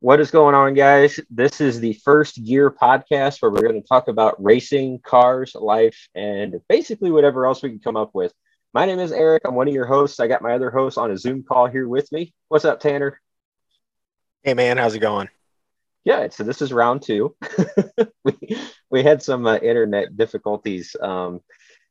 [0.00, 1.18] What is going on, guys?
[1.28, 6.08] This is the first gear podcast where we're going to talk about racing, cars, life,
[6.14, 8.32] and basically whatever else we can come up with.
[8.72, 9.42] My name is Erik.
[9.44, 10.20] I'm one of your hosts.
[10.20, 12.32] I got my other host on a Zoom call here with me.
[12.46, 13.20] What's up, Tanner?
[14.44, 14.76] Hey, man.
[14.76, 15.30] How's it going?
[16.04, 17.34] Yeah, so this is round two.
[18.24, 18.56] we,
[18.92, 21.40] we had some uh, internet difficulties um,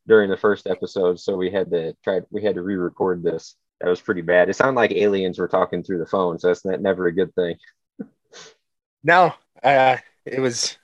[0.07, 2.21] during the first episode, so we had to try.
[2.29, 3.57] We had to re-record this.
[3.81, 4.47] That was pretty bad.
[4.47, 7.35] It sounded like aliens were talking through the phone, so that's not, never a good
[7.35, 7.57] thing.
[9.03, 10.77] No, uh, it was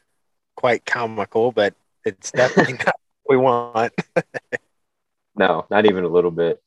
[0.56, 1.74] quite comical, but
[2.06, 3.94] it's definitely not what we want.
[5.36, 6.62] no, not even a little bit.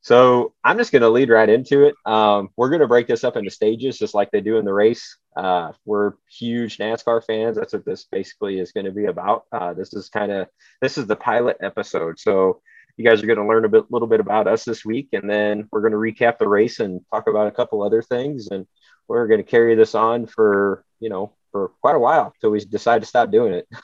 [0.00, 1.94] So I'm just going to lead right into it.
[2.06, 4.72] Um, we're going to break this up into stages, just like they do in the
[4.72, 5.18] race.
[5.36, 7.56] Uh, we're huge NASCAR fans.
[7.56, 9.44] That's what this basically is going to be about.
[9.52, 10.48] Uh, this is kind of
[10.80, 12.18] this is the pilot episode.
[12.18, 12.62] So
[12.96, 15.28] you guys are going to learn a bit, little bit about us this week, and
[15.28, 18.48] then we're going to recap the race and talk about a couple other things.
[18.50, 18.66] And
[19.08, 22.60] we're going to carry this on for you know for quite a while until we
[22.60, 23.68] decide to stop doing it.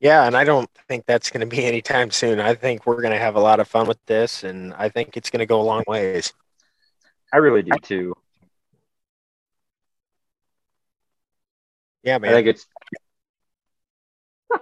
[0.00, 2.38] Yeah, and I don't think that's going to be anytime soon.
[2.38, 5.16] I think we're going to have a lot of fun with this, and I think
[5.16, 6.32] it's going to go a long ways.
[7.32, 8.14] I really do too.
[12.04, 12.30] Yeah, man.
[12.30, 12.66] I think it's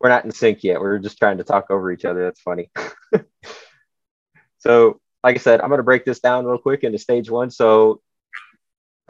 [0.00, 0.80] we're not in sync yet.
[0.80, 2.22] We're just trying to talk over each other.
[2.22, 2.70] That's funny.
[4.58, 7.50] so, like I said, I'm going to break this down real quick into stage one.
[7.50, 8.02] So,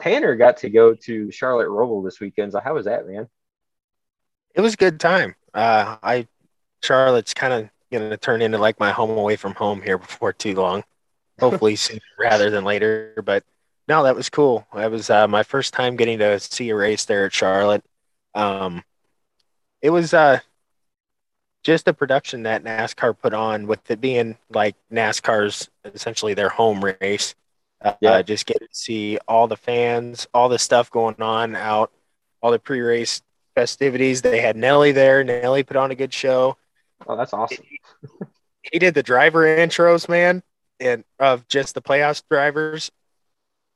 [0.01, 2.51] Tanner got to go to Charlotte Roval this weekend.
[2.51, 3.27] So, how was that, man?
[4.53, 5.35] It was a good time.
[5.53, 6.27] Uh, I
[6.83, 10.33] Charlotte's kind of going to turn into like my home away from home here before
[10.33, 10.83] too long.
[11.39, 13.21] Hopefully sooner rather than later.
[13.23, 13.43] But
[13.87, 14.67] no, that was cool.
[14.73, 17.83] That was uh, my first time getting to see a race there at Charlotte.
[18.33, 18.83] Um,
[19.81, 20.39] it was uh,
[21.63, 26.83] just a production that NASCAR put on with it being like NASCAR's essentially their home
[27.01, 27.35] race.
[27.85, 28.21] Uh, yeah.
[28.23, 31.91] just get to see all the fans, all the stuff going on out,
[32.41, 33.21] all the pre-race
[33.53, 34.23] festivities.
[34.23, 35.23] They had Nelly there.
[35.23, 36.57] Nelly put on a good show.
[37.07, 37.63] Oh, that's awesome.
[37.69, 37.79] he,
[38.71, 40.41] he did the driver intros, man,
[40.79, 42.91] and of just the playoffs drivers.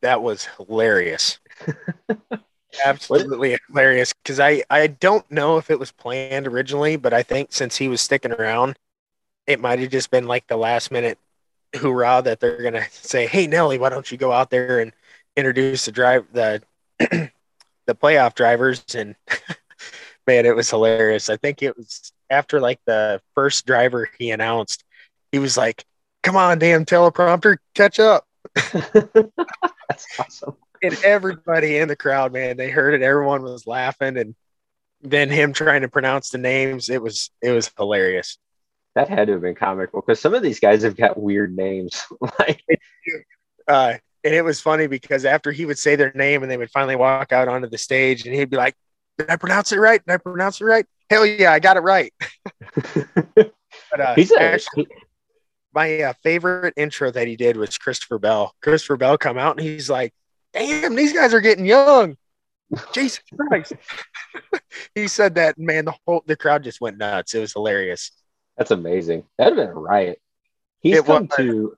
[0.02, 1.40] That was hilarious.
[2.86, 4.14] Absolutely hilarious.
[4.14, 7.88] Because I, I don't know if it was planned originally, but I think since he
[7.88, 8.80] was sticking around,
[9.46, 11.20] it might have just been like the last minute
[11.76, 14.94] hoorah that they're gonna say, "Hey Nelly, why don't you go out there and
[15.36, 16.62] introduce the drive the
[17.00, 17.32] the
[17.96, 19.16] playoff drivers?" And
[20.28, 21.30] man, it was hilarious.
[21.30, 24.84] I think it was after like the first driver he announced,
[25.32, 25.86] he was like,
[26.24, 30.56] "Come on, damn teleprompter, catch up." That's awesome.
[30.82, 33.02] And everybody in the crowd, man, they heard it.
[33.02, 34.36] Everyone was laughing, and
[35.02, 36.90] then him trying to pronounce the names.
[36.90, 38.38] It was it was hilarious.
[38.96, 42.04] That had to have been comical because some of these guys have got weird names.
[42.40, 42.64] like,
[43.68, 46.72] uh, and it was funny because after he would say their name and they would
[46.72, 48.76] finally walk out onto the stage, and he'd be like,
[49.18, 50.04] "Did I pronounce it right?
[50.06, 50.86] Did I pronounce it right?
[51.10, 52.14] Hell yeah, I got it right."
[52.96, 54.88] but uh, He's actually,
[55.74, 58.54] my uh, favorite intro that he did was Christopher Bell.
[58.62, 60.14] Christopher Bell come out and he's like,
[60.54, 62.18] "Damn, these guys are getting young."
[62.94, 63.74] Jesus Christ!
[64.96, 65.86] he said that, man.
[65.86, 67.34] The whole the crowd just went nuts.
[67.34, 68.12] It was hilarious.
[68.60, 69.24] That's amazing.
[69.38, 70.22] That'd have been a riot.
[70.82, 71.78] He's it come was, to.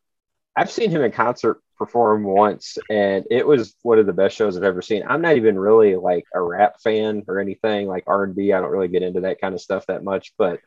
[0.55, 4.57] I've seen him in concert perform once, and it was one of the best shows
[4.57, 5.03] I've ever seen.
[5.07, 8.51] I'm not even really like a rap fan or anything like R and B.
[8.51, 10.59] I don't really get into that kind of stuff that much, but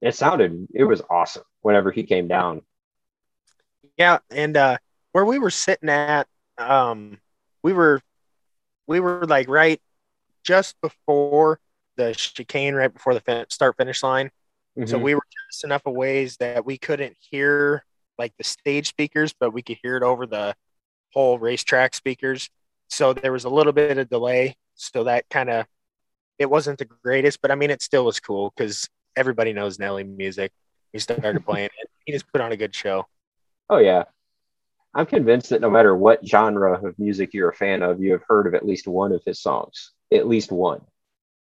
[0.00, 2.62] it sounded it was awesome whenever he came down.
[3.98, 4.78] Yeah, and uh
[5.12, 6.26] where we were sitting at,
[6.56, 7.18] um,
[7.62, 8.00] we were
[8.86, 9.80] we were like right
[10.44, 11.60] just before
[11.96, 14.30] the chicane, right before the start finish line.
[14.78, 14.88] Mm-hmm.
[14.88, 17.84] So we were just enough of ways that we couldn't hear
[18.18, 20.54] like the stage speakers, but we could hear it over the
[21.12, 22.48] whole racetrack speakers.
[22.88, 24.56] So there was a little bit of delay.
[24.74, 25.66] So that kind of
[26.38, 30.04] it wasn't the greatest, but I mean it still was cool because everybody knows Nelly
[30.04, 30.52] music.
[30.92, 31.90] He started playing it.
[32.04, 33.06] He just put on a good show.
[33.68, 34.04] Oh yeah.
[34.94, 38.22] I'm convinced that no matter what genre of music you're a fan of, you have
[38.28, 39.92] heard of at least one of his songs.
[40.12, 40.82] At least one.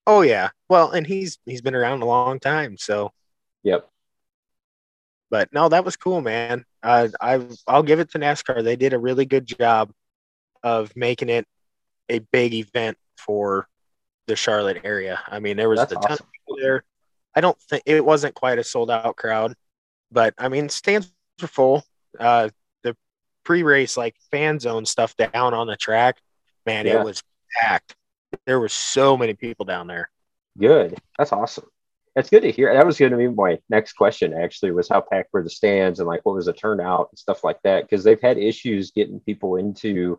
[0.07, 0.51] Oh yeah.
[0.69, 3.13] Well, and he's he's been around a long time, so
[3.67, 3.89] Yep.
[5.29, 6.65] But no, that was cool, man.
[6.83, 8.63] Uh, I I'll give it to NASCAR.
[8.63, 9.91] They did a really good job
[10.63, 11.47] of making it
[12.09, 13.67] a big event for
[14.29, 15.21] the Charlotte area.
[15.27, 16.27] I mean, there was That's a ton awesome.
[16.27, 16.85] of people there.
[17.35, 19.55] I don't think it wasn't quite a sold out crowd,
[20.13, 21.13] but I mean, stands
[21.43, 21.85] were full.
[22.19, 22.51] Uh,
[22.83, 22.97] the
[23.45, 26.19] pre race, like fan zone stuff down on the track,
[26.65, 27.01] man, yeah.
[27.01, 27.23] it was
[27.61, 27.97] packed.
[28.45, 30.11] There were so many people down there.
[30.59, 30.97] Good.
[31.19, 31.67] That's awesome.
[32.15, 32.73] That's good to hear.
[32.73, 36.01] That was going to be my next question, actually, was how packed were the stands
[36.01, 37.83] and like what was the turnout and stuff like that?
[37.83, 40.19] Because they've had issues getting people into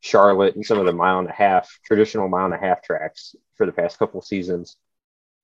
[0.00, 3.34] Charlotte and some of the mile and a half traditional mile and a half tracks
[3.56, 4.76] for the past couple seasons.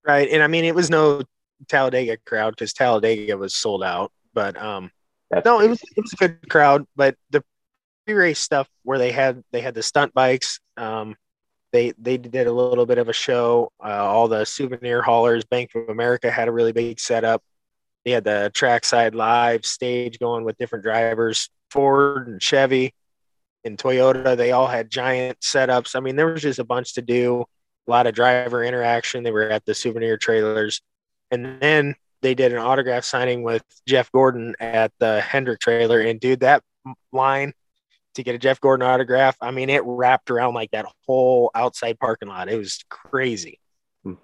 [0.07, 1.23] Right, and I mean it was no
[1.69, 4.91] Talladega crowd because Talladega was sold out, but um,
[5.31, 6.87] That's no, it was it was a good crowd.
[6.97, 7.45] But the
[8.07, 11.17] pre-race stuff where they had they had the stunt bikes, um,
[11.73, 13.73] they they did a little bit of a show.
[13.83, 17.43] Uh, all the souvenir haulers, Bank of America had a really big setup.
[18.05, 22.95] They had the trackside live stage going with different drivers, Ford and Chevy
[23.65, 24.37] and Toyota.
[24.37, 25.95] They all had giant setups.
[25.95, 27.45] I mean, there was just a bunch to do.
[27.87, 29.23] A lot of driver interaction.
[29.23, 30.81] They were at the souvenir trailers,
[31.31, 36.01] and then they did an autograph signing with Jeff Gordon at the Hendrick trailer.
[36.01, 36.63] And dude, that
[37.13, 37.53] line
[38.15, 39.37] to get a Jeff Gordon autograph.
[39.41, 42.49] I mean, it wrapped around like that whole outside parking lot.
[42.49, 43.59] It was crazy.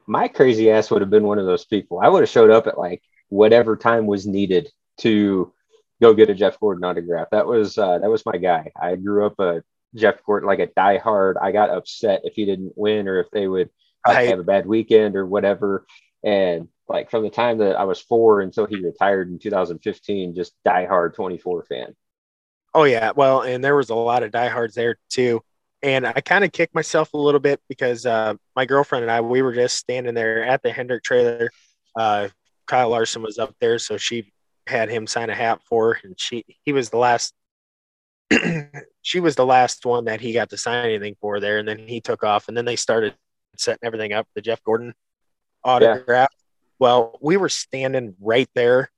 [0.07, 2.01] My crazy ass would have been one of those people.
[2.03, 5.53] I would have showed up at like whatever time was needed to
[6.01, 7.29] go get a Jeff Gordon autograph.
[7.31, 8.71] That was uh, that was my guy.
[8.81, 9.63] I grew up a
[9.95, 11.35] Jeff Gordon like a diehard.
[11.41, 13.71] I got upset if he didn't win or if they would
[14.05, 15.87] have a bad weekend or whatever.
[16.25, 20.55] And like from the time that I was four until he retired in 2015, just
[20.67, 21.97] diehard 24 fan.
[22.77, 25.43] Oh yeah, well, and there was a lot of diehards there too.
[25.83, 29.23] And I kind of kicked myself a little bit because uh, my girlfriend and I
[29.23, 31.51] we were just standing there at the Hendrick trailer.
[31.99, 32.29] Uh,
[32.67, 34.31] Kyle Larson was up there, so she
[34.67, 37.33] had him sign a hat for, her, and she he was the last.
[39.01, 41.79] she was the last one that he got to sign anything for there, and then
[41.79, 43.15] he took off, and then they started
[43.57, 44.29] setting everything up.
[44.35, 44.93] The Jeff Gordon
[45.65, 46.29] autograph.
[46.31, 46.43] Yeah.
[46.79, 48.91] Well, we were standing right there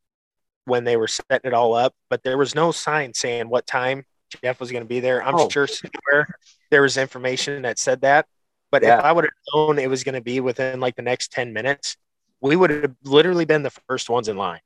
[0.69, 4.05] when they were setting it all up, but there was no sign saying what time
[4.43, 5.23] Jeff was going to be there.
[5.23, 5.49] I'm oh.
[5.49, 6.29] sure somewhere
[6.71, 8.27] there was information that said that.
[8.71, 8.99] But yeah.
[8.99, 11.53] if I would have known it was going to be within like the next 10
[11.53, 11.97] minutes,
[12.41, 14.61] we would have literally been the first ones in line.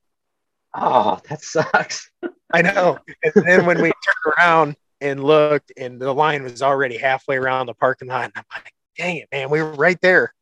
[0.75, 2.11] Oh, that sucks.
[2.53, 2.99] I know.
[3.23, 7.67] And then when we turned around and looked, and the line was already halfway around
[7.67, 10.35] the parking lot, and I'm like, dang it, man, we were right there.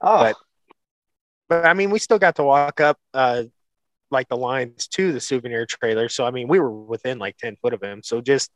[0.00, 0.18] Oh.
[0.18, 0.36] But,
[1.48, 2.96] but I mean, we still got to walk up.
[3.12, 3.44] Uh,
[4.10, 6.08] like the lines to the souvenir trailer.
[6.08, 8.02] So I mean, we were within like ten foot of him.
[8.02, 8.50] So just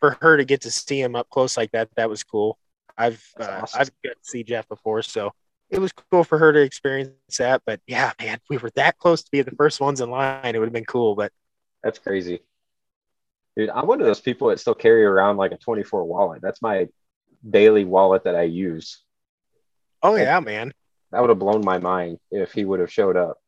[0.00, 2.58] for her to get to see him up close like that, that was cool.
[2.96, 3.80] I've uh, awesome.
[3.80, 5.32] I've got to see Jeff before, so
[5.70, 7.62] it was cool for her to experience that.
[7.66, 10.54] But yeah, man, we were that close to be the first ones in line.
[10.54, 11.32] It would have been cool, but
[11.82, 12.40] that's crazy.
[13.56, 16.42] Dude, I'm one of those people that still carry around like a 24 wallet.
[16.42, 16.88] That's my
[17.48, 19.02] daily wallet that I use.
[20.02, 20.72] Oh yeah, man.
[21.10, 23.38] That would have blown my mind if he would have showed up.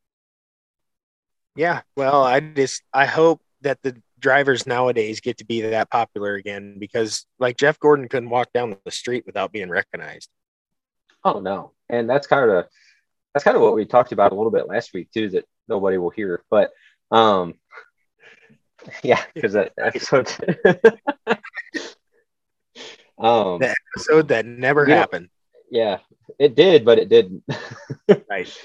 [1.59, 6.37] Yeah, well, I just I hope that the drivers nowadays get to be that popular
[6.37, 10.29] again because like Jeff Gordon couldn't walk down the street without being recognized.
[11.25, 11.73] Oh no.
[11.89, 12.67] And that's kind of
[13.35, 15.99] that's kind of what we talked about a little bit last week too that nobody
[15.99, 16.45] will hear.
[16.49, 16.71] But
[17.11, 17.55] um
[19.03, 20.29] yeah, because that episode
[23.19, 25.29] um the episode that never happened.
[25.73, 25.99] yeah,
[26.39, 27.43] it did, but it didn't.
[28.31, 28.57] right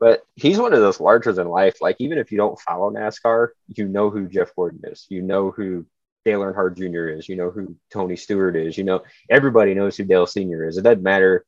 [0.00, 1.76] but he's one of those larger than life.
[1.80, 5.06] Like even if you don't follow NASCAR, you know who Jeff Gordon is.
[5.08, 5.86] You know who
[6.24, 7.08] Dale Earnhardt Jr.
[7.08, 7.28] is.
[7.28, 8.76] You know who Tony Stewart is.
[8.76, 10.66] You know everybody knows who Dale Sr.
[10.66, 10.78] is.
[10.78, 11.44] It doesn't matter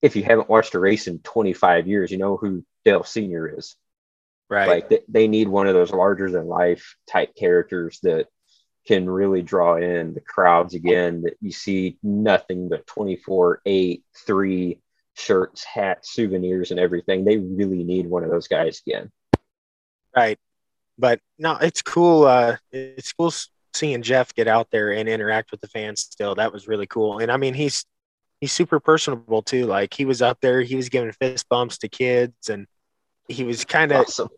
[0.00, 2.10] if you haven't watched a race in 25 years.
[2.10, 3.58] You know who Dale Sr.
[3.58, 3.76] is.
[4.48, 4.68] Right.
[4.68, 8.26] Like they, they need one of those larger than life type characters that
[8.86, 14.78] can really draw in the crowds again that you see nothing but 24 8 3
[15.14, 17.24] shirts, hats, souvenirs, and everything.
[17.24, 19.10] They really need one of those guys again.
[20.14, 20.38] Right.
[20.98, 22.24] But no, it's cool.
[22.24, 23.32] Uh, it's cool
[23.74, 26.34] seeing Jeff get out there and interact with the fans still.
[26.34, 27.18] That was really cool.
[27.18, 27.84] And I mean, he's
[28.40, 29.66] he's super personable too.
[29.66, 32.66] Like he was up there, he was giving fist bumps to kids, and
[33.28, 34.28] he was kind of awesome.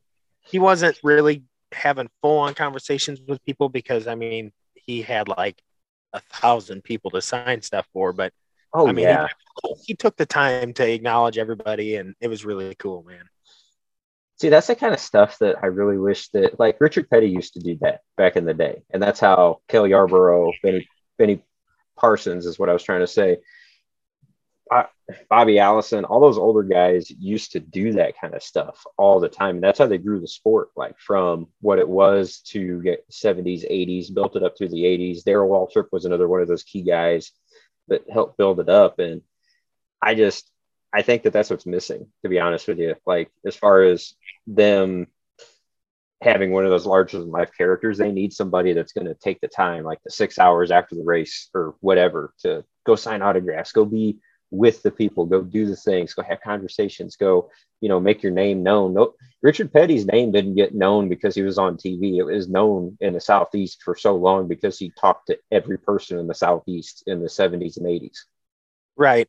[0.40, 5.61] he wasn't really having full on conversations with people because I mean he had like
[6.12, 8.33] a thousand people to sign stuff for, but
[8.75, 9.28] Oh I mean, yeah.
[9.62, 13.25] He, he took the time to acknowledge everybody, and it was really cool, man.
[14.40, 17.54] See, that's the kind of stuff that I really wish that, like Richard Petty used
[17.54, 20.88] to do that back in the day, and that's how Kelly Yarborough, Benny,
[21.19, 21.40] Benny
[21.97, 23.38] Parsons is what I was trying to say.
[25.28, 29.28] Bobby Allison, all those older guys used to do that kind of stuff all the
[29.28, 29.57] time.
[29.57, 33.71] And that's how they grew the sport, like from what it was to get 70s,
[33.71, 35.23] 80s, built it up through the 80s.
[35.23, 37.33] Darrell Waltrip was another one of those key guys
[37.88, 38.99] that helped build it up.
[38.99, 39.23] And
[40.00, 40.50] I just,
[40.93, 42.95] I think that that's what's missing, to be honest with you.
[43.07, 44.14] Like, as far as
[44.47, 45.09] them
[46.21, 49.41] having one of those larger than life characters, they need somebody that's going to take
[49.41, 53.73] the time, like the six hours after the race or whatever, to go sign autographs,
[53.73, 54.19] go be
[54.54, 58.32] with the people, go do the things, go have conversations, go, you know, make your
[58.32, 58.94] name known.
[58.94, 62.16] No, Richard Petty's name didn't get known because he was on TV.
[62.16, 66.18] It was known in the Southeast for so long because he talked to every person
[66.18, 68.18] in the Southeast in the 70s and 80s.
[68.96, 69.28] Right.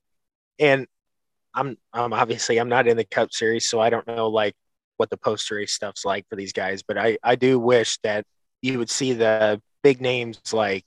[0.60, 0.88] And
[1.54, 4.54] I'm I'm obviously I'm not in the Cup series, so I don't know like
[4.98, 6.84] what the post race stuff's like for these guys.
[6.84, 8.26] But I I do wish that
[8.62, 10.86] you would see the big names like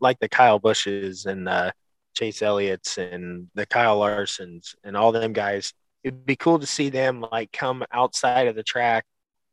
[0.00, 1.72] like the Kyle Busches and the
[2.14, 5.72] Chase Elliott's and the Kyle Larsons and all them guys.
[6.04, 9.04] It'd be cool to see them like come outside of the track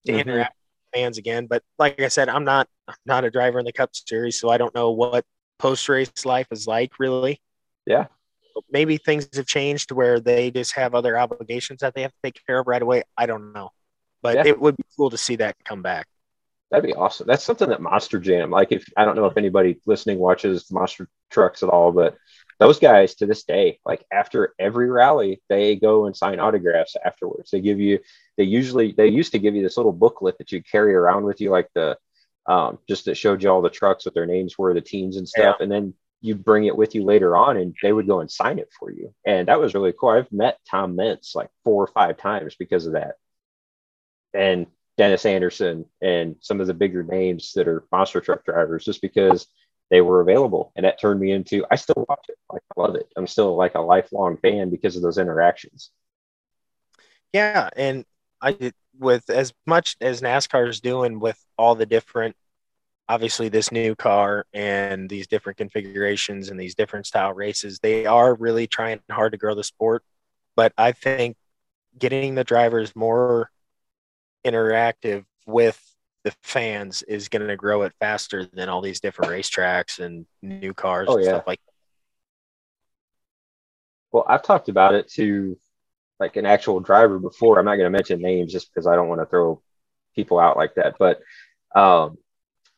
[0.06, 0.22] to mm-hmm.
[0.22, 1.48] interact with fans again.
[1.48, 4.50] But like I said, I'm not I'm not a driver in the Cup Series, so
[4.50, 5.26] I don't know what
[5.60, 7.42] post race life is like really.
[7.86, 8.08] Yeah.
[8.72, 12.42] Maybe things have changed where they just have other obligations that they have to take
[12.46, 13.04] care of right away.
[13.18, 13.70] I don't know,
[14.22, 14.48] but yeah.
[14.48, 16.08] it would be cool to see that come back.
[16.72, 17.26] That'd be awesome.
[17.26, 21.08] That's something that Monster Jam, like if I don't know if anybody listening watches Monster
[21.32, 22.16] Trucks at all, but
[22.60, 27.52] those guys to this day, like after every rally, they go and sign autographs afterwards.
[27.52, 28.00] They give you,
[28.38, 31.40] they usually, they used to give you this little booklet that you carry around with
[31.40, 31.98] you, like the,
[32.48, 35.28] um, just that showed you all the trucks with their names were, the teams and
[35.28, 35.58] stuff.
[35.60, 35.64] Yeah.
[35.64, 38.60] And then you'd bring it with you later on and they would go and sign
[38.60, 39.14] it for you.
[39.26, 40.10] And that was really cool.
[40.10, 43.16] I've met Tom Meents like four or five times because of that.
[44.34, 49.02] And Dennis Anderson and some of the bigger names that are monster truck drivers just
[49.02, 49.48] because
[49.90, 50.72] they were available.
[50.76, 52.38] And that turned me into, I still watch it.
[52.52, 53.08] Like, I love it.
[53.16, 55.92] I'm still like a lifelong fan because of those interactions.
[57.34, 57.70] Yeah.
[57.76, 58.06] And
[58.42, 62.36] I, with as much as NASCAR is doing with all the different,
[63.08, 68.36] obviously, this new car and these different configurations and these different style races, they are
[68.36, 70.04] really trying hard to grow the sport.
[70.56, 71.36] But I think
[71.98, 73.50] getting the drivers more
[74.46, 75.82] interactive with
[76.24, 80.74] the fans is going to grow it faster than all these different racetracks and new
[80.74, 81.32] cars oh, and yeah.
[81.32, 81.74] stuff like that.
[84.12, 85.58] Well, I've talked about it to
[86.20, 87.60] like an actual driver before.
[87.60, 89.62] I'm not going to mention names just because I don't want to throw
[90.16, 90.96] people out like that.
[91.00, 91.22] But
[91.76, 92.18] um,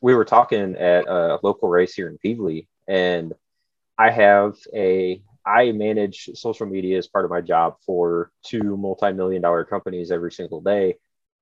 [0.00, 3.32] we were talking at a local race here in Pevely, and
[3.98, 9.42] I have a I manage social media as part of my job for two multi-million
[9.42, 10.96] dollar companies every single day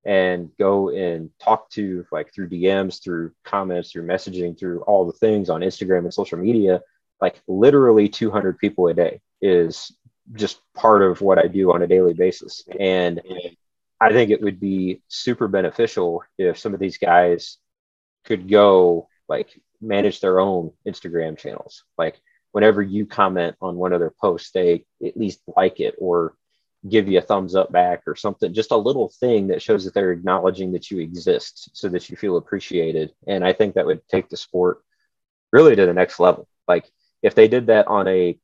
[0.04, 5.12] and go and talk to like through DMs, through comments, through messaging, through all the
[5.12, 6.80] things on Instagram and social media,
[7.21, 9.92] like literally 200 people a day is
[10.35, 12.64] just part of what I do on a daily basis.
[12.78, 13.21] And
[14.00, 17.59] I think it would be super beneficial if some of these guys
[18.25, 21.85] could go like manage their own Instagram channels.
[21.99, 22.21] Like
[22.52, 26.35] whenever you comment on one of their posts, they at least like it or
[26.89, 29.93] give you a thumbs up back or something, just a little thing that shows that
[29.93, 33.13] they're acknowledging that you exist so that you feel appreciated.
[33.27, 34.83] And I think that would take the sport
[35.53, 36.49] really to the next level.
[36.67, 36.91] Like
[37.23, 38.39] if they did that on a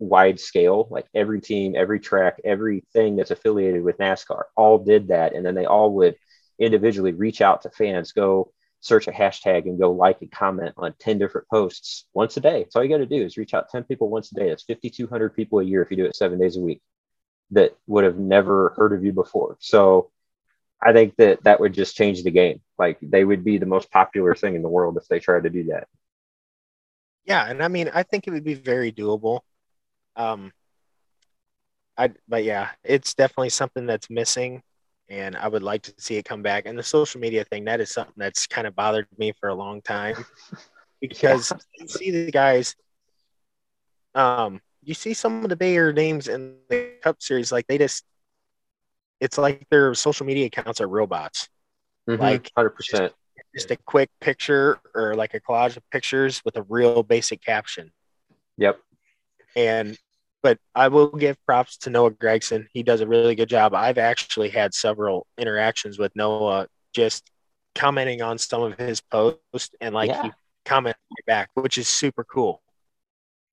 [0.00, 5.34] wide scale, like every team, every track, everything that's affiliated with NASCAR all did that.
[5.34, 6.16] And then they all would
[6.58, 10.94] individually reach out to fans, go search a hashtag and go like and comment on
[10.98, 12.62] 10 different posts once a day.
[12.62, 14.48] That's all you got to do is reach out 10 people once a day.
[14.48, 16.80] That's 5,200 people a year if you do it seven days a week
[17.50, 19.56] that would have never heard of you before.
[19.60, 20.10] So
[20.80, 22.60] I think that that would just change the game.
[22.78, 25.50] Like they would be the most popular thing in the world if they tried to
[25.50, 25.88] do that.
[27.24, 29.40] Yeah, and I mean, I think it would be very doable.
[30.16, 30.52] Um,
[31.96, 34.62] I but yeah, it's definitely something that's missing,
[35.08, 36.64] and I would like to see it come back.
[36.66, 39.54] And the social media thing that is something that's kind of bothered me for a
[39.54, 40.24] long time
[41.00, 41.58] because yeah.
[41.78, 42.76] you see the guys.
[44.14, 48.04] Um, you see some of the bigger names in the Cup Series, like they just,
[49.20, 51.50] it's like their social media accounts are robots.
[52.08, 52.72] Mm-hmm, like 100%.
[52.78, 53.14] Just,
[53.54, 57.92] just a quick picture or like a collage of pictures with a real basic caption.
[58.56, 58.80] Yep.
[59.54, 59.98] And,
[60.42, 62.66] but I will give props to Noah Gragson.
[62.72, 63.74] He does a really good job.
[63.74, 67.30] I've actually had several interactions with Noah just
[67.74, 70.22] commenting on some of his posts and like yeah.
[70.22, 70.30] he
[70.64, 72.62] commented back, which is super cool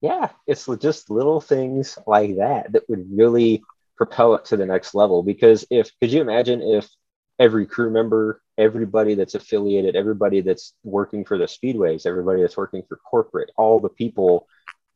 [0.01, 3.63] yeah, it's just little things like that that would really
[3.97, 5.23] propel it to the next level.
[5.23, 6.87] Because if could you imagine if
[7.39, 12.83] every crew member, everybody that's affiliated, everybody that's working for the speedways, everybody that's working
[12.87, 14.47] for corporate, all the people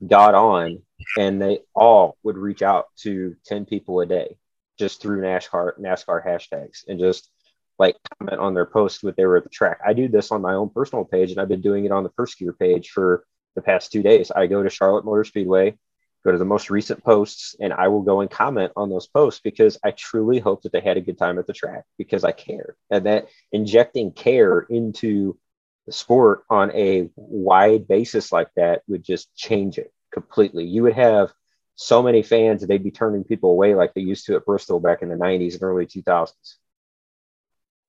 [0.07, 0.79] got on
[1.17, 4.37] and they all would reach out to 10 people a day
[4.77, 7.29] just through NASCAR NASCAR hashtags and just
[7.77, 9.79] like comment on their post when they were at the track.
[9.85, 12.11] I do this on my own personal page and I've been doing it on the
[12.15, 13.25] first gear page for
[13.59, 14.31] the past two days.
[14.31, 15.77] I go to Charlotte Motor Speedway,
[16.23, 19.41] go to the most recent posts, and I will go and comment on those posts
[19.43, 22.31] because I truly hope that they had a good time at the track because I
[22.31, 22.75] care.
[22.89, 25.37] And that injecting care into
[25.85, 30.65] the sport on a wide basis like that would just change it completely.
[30.65, 31.31] You would have
[31.75, 35.01] so many fans they'd be turning people away like they used to at Bristol back
[35.01, 36.33] in the 90s and early 2000s.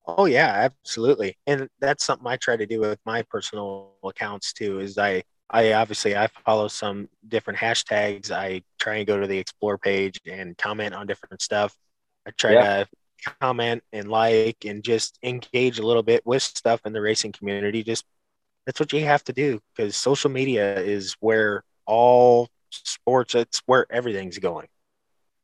[0.06, 1.36] Oh yeah, absolutely.
[1.46, 5.72] And that's something I try to do with my personal accounts too is I I
[5.72, 8.30] obviously I follow some different hashtags.
[8.30, 11.74] I try and go to the explore page and comment on different stuff.
[12.26, 12.84] I try yeah.
[12.84, 12.88] to
[13.40, 17.82] comment and like and just engage a little bit with stuff in the racing community.
[17.82, 18.04] Just
[18.64, 23.86] that's what you have to do because social media is where all sports, it's where
[23.90, 24.68] everything's going.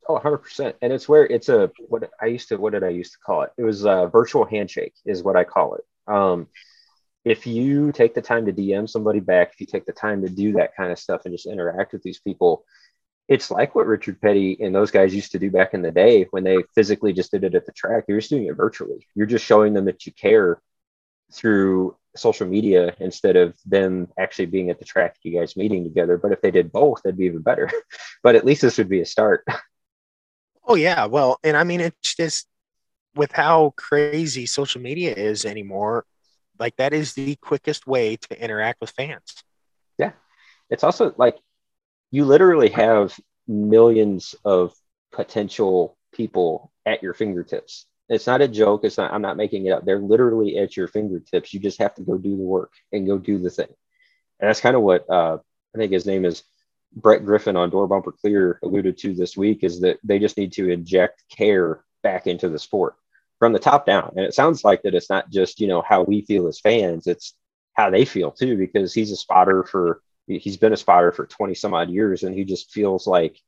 [0.07, 0.73] Oh, 100%.
[0.81, 3.41] And it's where it's a, what I used to, what did I used to call
[3.41, 3.51] it?
[3.57, 5.83] It was a virtual handshake, is what I call it.
[6.07, 6.47] Um,
[7.27, 10.29] if you take the time to DM somebody back, if you take the time to
[10.29, 12.63] do that kind of stuff and just interact with these people,
[13.27, 16.27] it's like what Richard Petty and those guys used to do back in the day
[16.31, 18.05] when they physically just did it at the track.
[18.07, 19.05] You're just doing it virtually.
[19.13, 20.61] You're just showing them that you care
[21.33, 26.17] through social media instead of them actually being at the track, you guys meeting together.
[26.17, 27.69] But if they did both, that'd be even better.
[28.23, 29.43] but at least this would be a start.
[30.69, 32.45] Oh yeah, well, and I mean it's just
[33.15, 36.03] with how crazy social media is anymore,
[36.59, 39.43] like that is the quickest way to interact with fans.
[39.97, 40.11] Yeah.
[40.69, 41.37] It's also like
[42.11, 44.73] you literally have millions of
[45.11, 47.85] potential people at your fingertips.
[48.09, 48.83] It's not a joke.
[48.83, 49.85] It's not, I'm not making it up.
[49.85, 51.53] They're literally at your fingertips.
[51.53, 53.67] You just have to go do the work and go do the thing.
[54.39, 55.37] And that's kind of what uh,
[55.75, 56.43] I think his name is
[56.95, 60.53] Brett Griffin on Door Bumper Clear alluded to this week is that they just need
[60.53, 62.95] to inject care back into the sport
[63.39, 64.13] from the top down.
[64.15, 67.07] And it sounds like that it's not just, you know, how we feel as fans,
[67.07, 67.33] it's
[67.73, 71.53] how they feel too, because he's a spotter for, he's been a spotter for 20
[71.53, 73.39] some odd years and he just feels like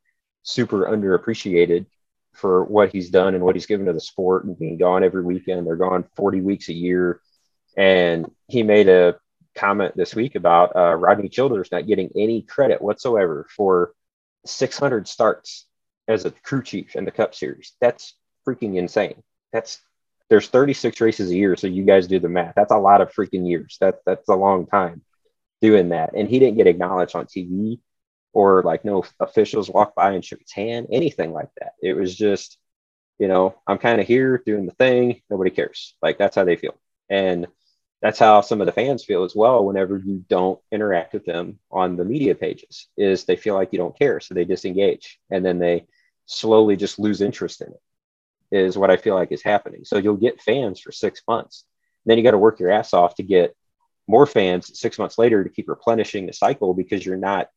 [0.44, 1.86] super underappreciated
[2.34, 5.24] for what he's done and what he's given to the sport and being gone every
[5.24, 5.66] weekend.
[5.66, 7.20] They're gone 40 weeks a year.
[7.76, 9.20] And he made a
[9.56, 13.94] comment this week about uh, Rodney Childers not getting any credit whatsoever for
[14.46, 15.66] 600 starts
[16.08, 17.74] as a crew chief in the Cup Series.
[17.82, 18.16] That's
[18.48, 19.80] freaking insane that's
[20.30, 22.54] there's 36 races a year, so you guys do the math.
[22.56, 23.78] That's a lot of freaking years.
[23.82, 25.02] That that's a long time
[25.62, 26.12] doing that.
[26.16, 27.80] And he didn't get acknowledged on TV
[28.34, 31.74] or like no officials walked by and shook his hand, anything like that.
[31.82, 32.58] It was just,
[33.18, 35.22] you know, I'm kind of here doing the thing.
[35.30, 35.96] Nobody cares.
[36.02, 36.76] Like that's how they feel.
[37.10, 37.48] And
[38.02, 41.60] that's how some of the fans feel as well whenever you don't interact with them
[41.72, 45.46] on the media pages is they feel like you don't care so they disengage and
[45.46, 45.86] then they
[46.26, 47.82] slowly just lose interest in it
[48.52, 49.86] is what I feel like is happening.
[49.86, 51.66] So you'll get fans for six months.
[52.06, 53.56] Then you got to work your ass off to get
[54.08, 57.50] more fans six months later to keep replenishing the cycle because you're not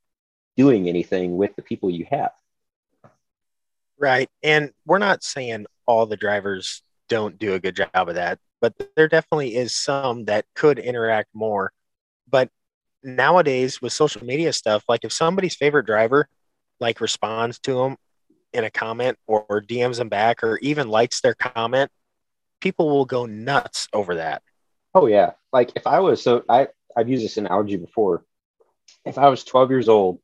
[0.57, 2.33] doing anything with the people you have.
[3.98, 4.28] Right.
[4.42, 8.74] And we're not saying all the drivers don't do a good job of that, but
[8.96, 11.72] there definitely is some that could interact more.
[12.28, 12.50] But
[13.02, 16.28] nowadays with social media stuff, like if somebody's favorite driver
[16.81, 17.96] like responds to them
[18.53, 21.91] in a comment or, or DMs them back or even likes their comment,
[22.61, 24.43] people will go nuts over that.
[24.95, 25.33] Oh yeah.
[25.53, 28.25] Like if I was so I I've used this analogy before.
[29.05, 30.21] If I was 12 years old,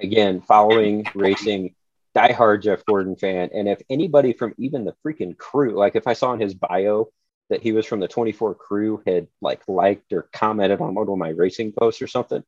[0.00, 1.74] again, following racing,
[2.16, 6.14] diehard Jeff Gordon fan, and if anybody from even the freaking crew, like if I
[6.14, 7.08] saw in his bio
[7.50, 11.18] that he was from the 24 crew had like liked or commented on one of
[11.18, 12.42] my racing posts or something,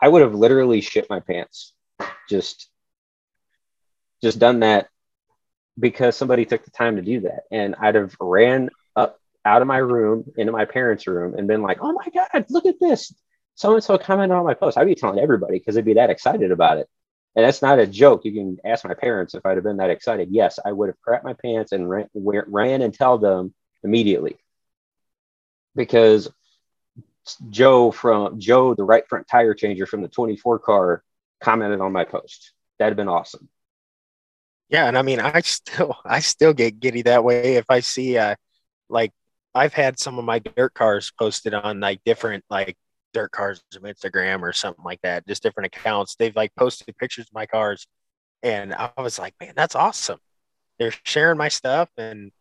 [0.00, 1.74] I would have literally shit my pants.
[2.28, 2.68] Just
[4.22, 4.88] just done that
[5.78, 7.42] because somebody took the time to do that.
[7.50, 11.62] And I'd have ran up out of my room into my parents' room and been
[11.62, 13.14] like, oh my God, look at this.
[13.54, 14.78] So and so commented on my post.
[14.78, 16.88] I'd be telling everybody because they'd be that excited about it.
[17.34, 18.24] And that's not a joke.
[18.24, 20.28] You can ask my parents if I'd have been that excited.
[20.30, 24.36] Yes, I would have crapped my pants and ran, ran and tell them immediately.
[25.74, 26.30] Because
[27.48, 31.02] Joe from Joe, the right front tire changer from the 24 car,
[31.40, 32.52] commented on my post.
[32.78, 33.48] That'd have been awesome.
[34.68, 38.18] Yeah, and I mean, I still, I still get giddy that way if I see,
[38.18, 38.36] uh,
[38.88, 39.12] like,
[39.54, 42.74] I've had some of my dirt cars posted on like different like
[43.12, 46.16] dirt cars of Instagram or something like that, just different accounts.
[46.16, 47.86] They've like posted pictures of my cars,
[48.42, 50.18] and I was like, man, that's awesome.
[50.78, 52.32] They're sharing my stuff, and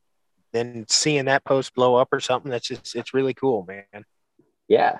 [0.53, 2.49] then seeing that post blow up or something.
[2.49, 4.05] That's just, it's really cool, man.
[4.69, 4.99] Yeah,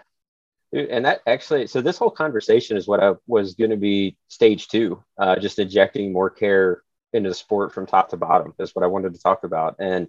[0.73, 4.67] and that actually, so this whole conversation is what I was going to be stage
[4.67, 8.53] two, uh, just injecting more care into the sport from top to bottom.
[8.59, 9.75] is what I wanted to talk about.
[9.79, 10.07] And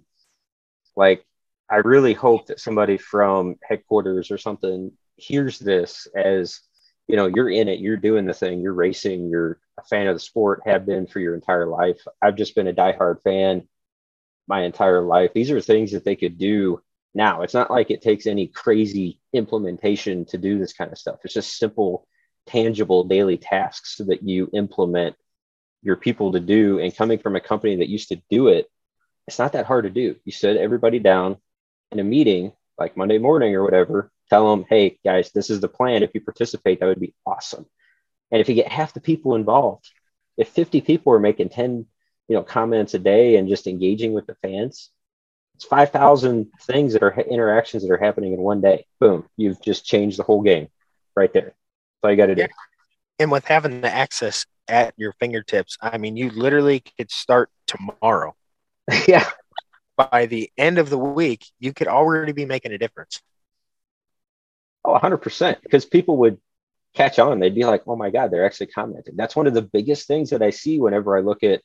[0.95, 1.25] like,
[1.69, 6.59] I really hope that somebody from headquarters or something hears this as,
[7.07, 10.15] you know, you're in it, you're doing the thing, you're racing, you're a fan of
[10.15, 12.01] the sport, have been for your entire life.
[12.21, 13.67] I've just been a diehard fan
[14.47, 15.31] my entire life.
[15.33, 16.81] These are things that they could do
[17.13, 17.41] now.
[17.41, 21.19] It's not like it takes any crazy implementation to do this kind of stuff.
[21.23, 22.07] It's just simple,
[22.45, 25.15] tangible daily tasks that you implement
[25.83, 28.67] your people to do and coming from a company that used to do it
[29.27, 30.15] it's not that hard to do.
[30.25, 31.37] You sit everybody down
[31.91, 35.67] in a meeting like monday morning or whatever tell them hey guys this is the
[35.67, 36.03] plan.
[36.03, 37.65] If you participate that would be awesome.
[38.31, 39.89] And if you get half the people involved
[40.37, 41.85] if 50 people are making 10
[42.27, 44.89] you know comments a day and just engaging with the fans
[45.55, 48.85] it's 5000 things that are interactions that are happening in one day.
[48.99, 50.67] Boom you've just changed the whole game
[51.15, 51.53] right there.
[52.01, 52.47] That's all you got to do
[53.19, 58.35] and with having the access at your fingertips i mean you literally could start tomorrow.
[59.07, 59.27] Yeah.
[59.95, 63.21] By the end of the week you could already be making a difference.
[64.83, 66.39] Oh 100% because people would
[66.95, 67.39] catch on.
[67.39, 69.15] They'd be like oh my god they're actually commenting.
[69.15, 71.61] That's one of the biggest things that i see whenever i look at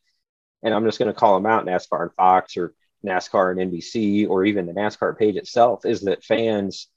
[0.63, 4.29] and i'm just going to call them out nascar and fox or nascar and nbc
[4.29, 6.89] or even the nascar page itself is that fans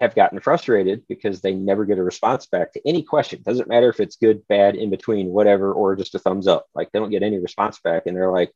[0.00, 3.42] have gotten frustrated because they never get a response back to any question.
[3.42, 6.66] Doesn't matter if it's good, bad, in between, whatever, or just a thumbs up.
[6.74, 8.52] Like they don't get any response back, and they're like,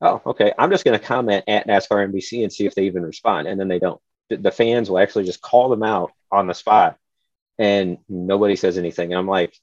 [0.00, 3.02] "Oh, okay, I'm just going to comment at NASCAR NBC and see if they even
[3.02, 4.00] respond." And then they don't.
[4.30, 6.98] The fans will actually just call them out on the spot,
[7.58, 9.12] and nobody says anything.
[9.12, 9.54] And I'm like,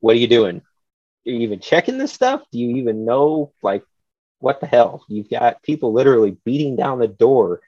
[0.00, 0.58] "What are you doing?
[0.58, 2.42] Are you even checking this stuff?
[2.52, 3.84] Do you even know like
[4.38, 5.04] what the hell?
[5.08, 7.60] You've got people literally beating down the door."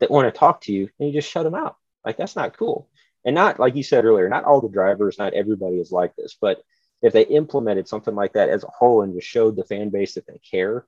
[0.00, 1.76] That want to talk to you and you just shut them out.
[2.04, 2.88] Like that's not cool.
[3.24, 6.36] And not like you said earlier, not all the drivers, not everybody is like this,
[6.40, 6.62] but
[7.02, 10.14] if they implemented something like that as a whole and just showed the fan base
[10.14, 10.86] that they care,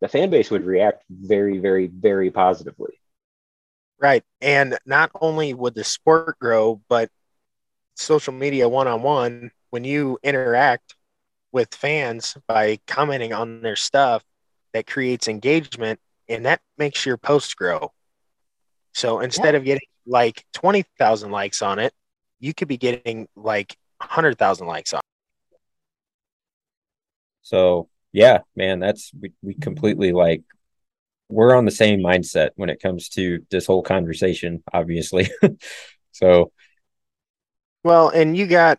[0.00, 2.94] the fan base would react very, very, very positively.
[4.00, 4.24] Right.
[4.40, 7.10] And not only would the sport grow, but
[7.94, 10.96] social media one on one, when you interact
[11.52, 14.24] with fans by commenting on their stuff,
[14.72, 17.92] that creates engagement and that makes your post grow.
[18.92, 19.58] So instead yeah.
[19.58, 21.92] of getting like 20,000 likes on it,
[22.40, 25.58] you could be getting like 100,000 likes on it.
[27.42, 30.42] So, yeah, man, that's we, we completely like
[31.28, 35.30] we're on the same mindset when it comes to this whole conversation, obviously.
[36.12, 36.52] so,
[37.84, 38.78] well, and you got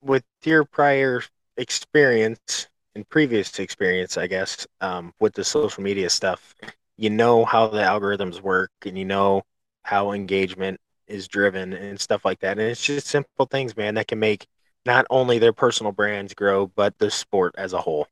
[0.00, 1.22] with your prior
[1.56, 6.54] experience and previous experience, I guess, um, with the social media stuff,
[6.96, 9.42] you know how the algorithms work and you know
[9.82, 12.58] how engagement is driven and stuff like that.
[12.58, 14.46] And it's just simple things, man, that can make
[14.84, 18.06] not only their personal brands grow, but the sport as a whole.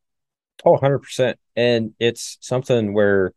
[0.65, 1.35] Oh, 100%.
[1.57, 3.33] And it's something where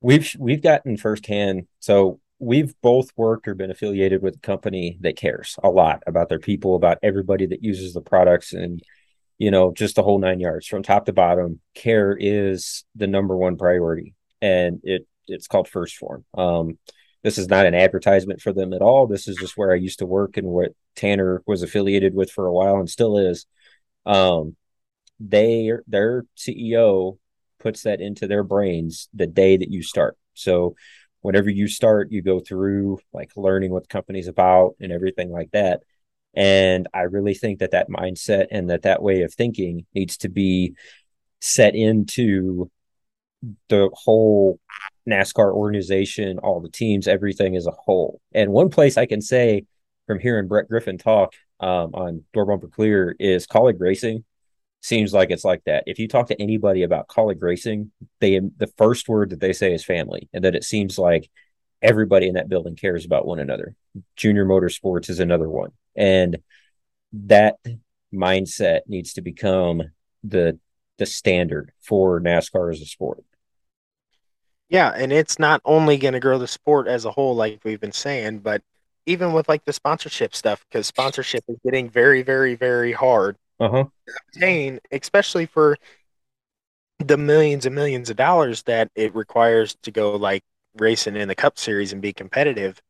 [0.00, 1.66] we've we've gotten firsthand.
[1.80, 6.28] So we've both worked or been affiliated with a company that cares a lot about
[6.28, 8.82] their people, about everybody that uses the products and
[9.38, 11.58] you know, just the whole nine yards from top to bottom.
[11.74, 16.24] Care is the number one priority and it it's called 1st Phorm.
[16.36, 16.78] Um,
[17.22, 19.06] this is not an advertisement for them at all.
[19.06, 22.46] This is just where I used to work and what Tanner was affiliated with for
[22.46, 23.46] a while and still is.
[24.04, 24.56] Um,
[25.20, 27.18] they their CEO
[27.60, 30.18] puts that into their brains the day that you start.
[30.34, 30.74] So
[31.20, 35.52] whenever you start, you go through like learning what the company's about and everything like
[35.52, 35.82] that.
[36.34, 40.28] And I really think that that mindset and that that way of thinking needs to
[40.28, 40.74] be
[41.40, 42.70] set into
[43.68, 44.58] the whole
[45.08, 48.20] NASCAR organization, all the teams, everything as a whole.
[48.32, 49.64] And one place I can say
[50.06, 54.24] from hearing Brett Griffin talk um, on Door Bumper Clear is Kaulig racing.
[54.80, 55.84] Seems like it's like that.
[55.86, 59.72] If you talk to anybody about Kaulig racing, they the first word that they say
[59.72, 61.30] is family, and that it seems like
[61.80, 63.76] everybody in that building cares about one another.
[64.16, 66.38] Junior Motorsports is another one, and
[67.12, 67.56] that
[68.12, 69.82] mindset needs to become
[70.24, 70.58] the
[70.98, 73.24] the standard for NASCAR as a sport.
[74.72, 77.78] Yeah, and it's not only going to grow the sport as a whole, like we've
[77.78, 78.62] been saying, but
[79.04, 83.84] even with like the sponsorship stuff, because sponsorship is getting very, very, very hard uh-huh.
[83.84, 85.76] to obtain, especially for
[87.00, 90.42] the millions and millions of dollars that it requires to go like
[90.78, 92.80] racing in the Cup Series and be competitive.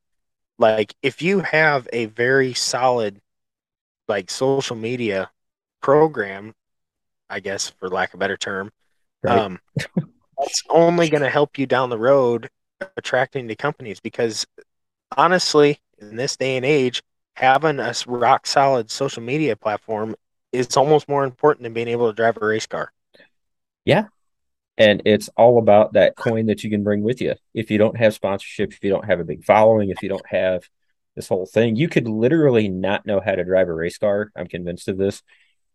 [0.61, 3.21] Like, if you have a very solid,
[4.07, 5.33] like, social media
[5.81, 6.55] program,
[7.29, 8.71] I guess, for lack of a better term,
[9.25, 9.37] right.
[9.37, 9.59] um,
[10.42, 12.50] that's only going to help you down the road
[12.96, 14.46] attracting the companies because
[15.16, 17.02] honestly, in this day and age,
[17.37, 20.14] having a rock solid social media platform
[20.52, 22.92] is almost more important than being able to drive a race car.
[23.85, 24.07] Yeah.
[24.78, 27.35] And it's all about that coin that you can bring with you.
[27.55, 30.26] If you don't have sponsorship, if you don't have a big following, if you don't
[30.26, 30.62] have
[31.14, 34.33] this whole thing, you could literally not know how to drive a race car.
[34.35, 35.22] I'm convinced of this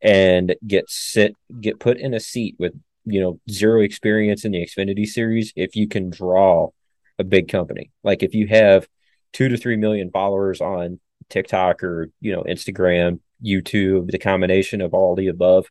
[0.01, 2.73] and get sit get put in a seat with
[3.08, 6.70] you know zero experience in the Xfinity series if you can draw
[7.17, 7.91] a big company.
[8.04, 8.88] Like if you have
[9.34, 14.93] two to three million followers on TikTok or you know Instagram, YouTube, the combination of
[14.93, 15.67] all the above,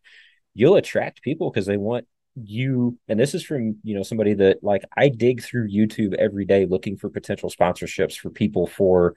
[0.55, 4.62] you'll attract people because they want you and this is from you know somebody that
[4.62, 9.14] like I dig through YouTube every day looking for potential sponsorships for people for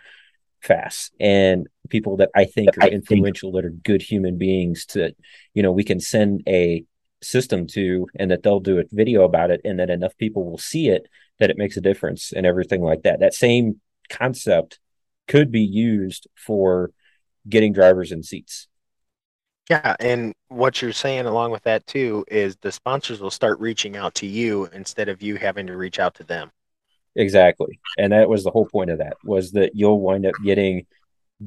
[0.62, 5.14] FASS and people that I think are influential that are good human beings to
[5.54, 6.86] you know we can send a
[7.22, 10.58] system to and that they'll do a video about it and that enough people will
[10.58, 11.08] see it
[11.40, 13.80] that it makes a difference and everything like that that same
[14.10, 14.80] concept
[15.28, 16.92] could be used for
[17.48, 18.68] getting drivers in seats
[19.70, 23.96] yeah, and what you're saying along with that too is the sponsors will start reaching
[23.96, 26.52] out to you instead of you having to reach out to them.
[27.16, 27.80] Exactly.
[27.98, 30.88] And that was the whole point of that was that you'll wind up getting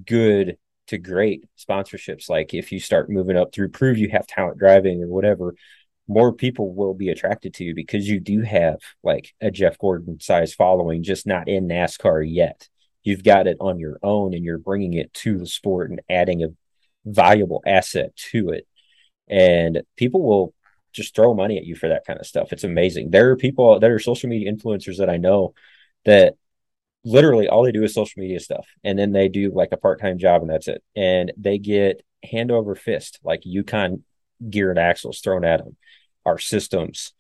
[0.06, 0.56] good
[0.92, 5.02] to great sponsorships like if you start moving up through prove you have talent driving
[5.02, 5.54] or whatever
[6.08, 10.20] more people will be attracted to you because you do have like a Jeff Gordon
[10.20, 12.68] size following just not in NASCAR yet.
[13.02, 16.42] You've got it on your own and you're bringing it to the sport and adding
[16.42, 16.48] a
[17.04, 18.66] valuable asset to it.
[19.28, 20.54] And people will
[20.92, 22.52] just throw money at you for that kind of stuff.
[22.52, 23.10] It's amazing.
[23.10, 25.54] There are people, there are social media influencers that I know
[26.04, 26.34] that
[27.04, 28.66] literally all they do is social media stuff.
[28.84, 30.82] And then they do like a part time job and that's it.
[30.94, 34.04] And they get hand over fist, like Yukon
[34.48, 35.76] gear and axles thrown at them,
[36.24, 37.12] our systems,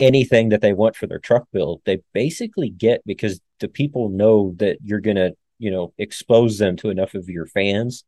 [0.00, 4.54] anything that they want for their truck build, they basically get because the people know
[4.56, 8.04] that you're going to, you know, expose them to enough of your fans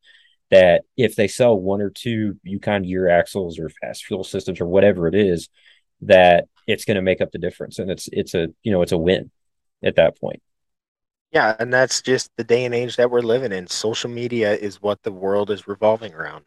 [0.51, 4.67] that if they sell one or two Yukon gear axles or FASS fuel systems or
[4.67, 5.49] whatever it is,
[6.03, 8.93] that it's going to make up the difference, and it's it's a you know it's
[8.93, 9.31] a win
[9.83, 10.43] at that point.
[11.35, 13.67] Yeah, and that's just the day and age that we're living in.
[13.67, 16.45] Social media is what the world is revolving around.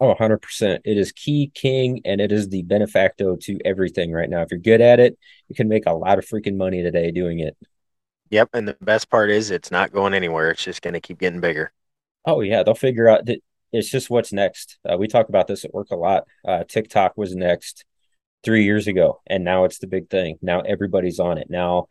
[0.00, 0.80] Oh, 100%.
[0.84, 4.42] It is key, king, and it is the benefacto to everything right now.
[4.42, 5.16] If you're good at it,
[5.48, 7.56] you can make a lot of freaking money today doing it.
[8.30, 8.50] Yep.
[8.52, 10.50] And the best part is it's not going anywhere.
[10.50, 11.72] It's just going to keep getting bigger.
[12.26, 13.38] Oh yeah, they'll figure out that
[13.72, 14.78] it's just what's next.
[14.84, 16.24] Uh, we talk about this at work a lot.
[16.46, 17.84] Uh, TikTok was next
[18.42, 20.38] three years ago, and now it's the big thing.
[20.42, 21.48] Now everybody's on it.
[21.48, 21.86] Now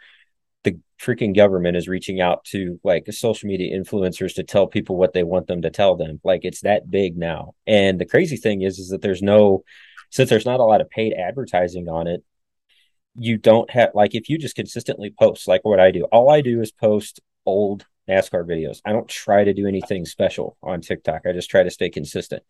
[1.01, 5.23] freaking government is reaching out to like social media influencers to tell people what they
[5.23, 6.19] want them to tell them.
[6.23, 7.53] Like it's that big now.
[7.67, 9.63] And the crazy thing is, is that there's no,
[10.09, 12.23] since there's not a lot of paid advertising on it,
[13.17, 16.03] you don't have like if you just consistently post like what I do.
[16.05, 18.81] All I do is post old NASCAR videos.
[18.85, 21.21] I don't try to do anything special on TikTok.
[21.25, 22.43] I just try to stay consistent.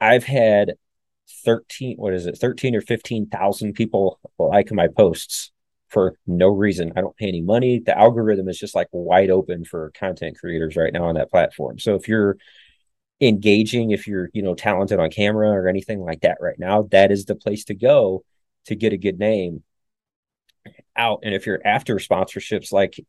[0.00, 0.74] I've had
[1.44, 5.50] 13, what is it, 13 or 15,000 people like my posts
[5.88, 6.92] for no reason.
[6.96, 7.80] I don't pay any money.
[7.84, 11.78] The algorithm is just like wide open for content creators right now on that platform.
[11.78, 12.36] So if you're
[13.20, 17.10] engaging, if you're, you know, talented on camera or anything like that right now, that
[17.10, 18.24] is the place to go
[18.66, 19.62] to get a good name
[20.96, 21.20] out.
[21.22, 23.00] And if you're after sponsorships, like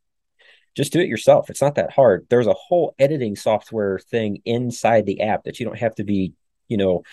[0.76, 1.50] just do it yourself.
[1.50, 2.28] It's not that hard.
[2.30, 6.34] There's a whole editing software thing inside the app that you don't have to be,
[6.68, 7.04] you know,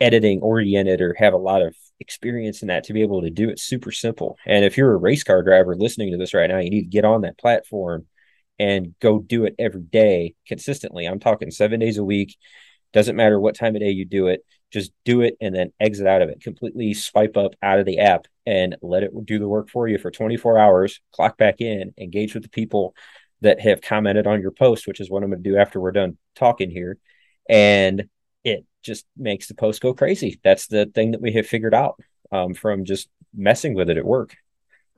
[0.00, 3.48] editing oriented or have a lot of experience in that to be able to do
[3.48, 4.36] it super simple.
[4.46, 6.88] And if you're a race car driver listening to this right now, you need to
[6.88, 8.06] get on that platform
[8.58, 11.06] and go do it every day consistently.
[11.06, 12.36] I'm talking seven days a week.
[12.92, 16.06] Doesn't matter what time of day you do it, just do it and then exit
[16.06, 16.42] out of it.
[16.42, 19.98] Completely swipe up out of the app and let it do the work for you
[19.98, 21.00] for 24 hours.
[21.12, 22.94] Clock back in, engage with the people
[23.40, 25.92] that have commented on your post, which is what I'm going to do after we're
[25.92, 26.98] done talking here.
[27.48, 28.08] And
[28.44, 30.40] it just makes the post go crazy.
[30.42, 32.00] That's the thing that we have figured out
[32.32, 34.36] um, from just messing with it at work.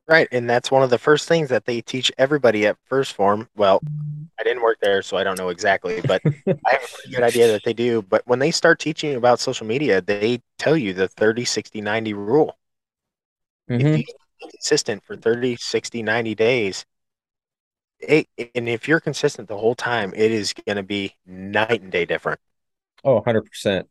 [0.08, 0.28] Right.
[0.32, 3.48] And that's one of the first things that they teach everybody at 1st Phorm.
[3.56, 3.80] Well,
[4.38, 7.22] I didn't work there, so I don't know exactly, but I have a pretty good
[7.22, 8.02] idea that they do.
[8.02, 12.14] But when they start teaching about social media, they tell you the 30, 60, 90
[12.14, 12.58] rule.
[13.70, 13.86] Mm-hmm.
[13.86, 16.84] If you're consistent for 30, 60, 90 days,
[18.00, 21.92] it, and if you're consistent the whole time, it is going to be night and
[21.92, 22.40] day different.
[23.04, 23.84] Oh, 100%.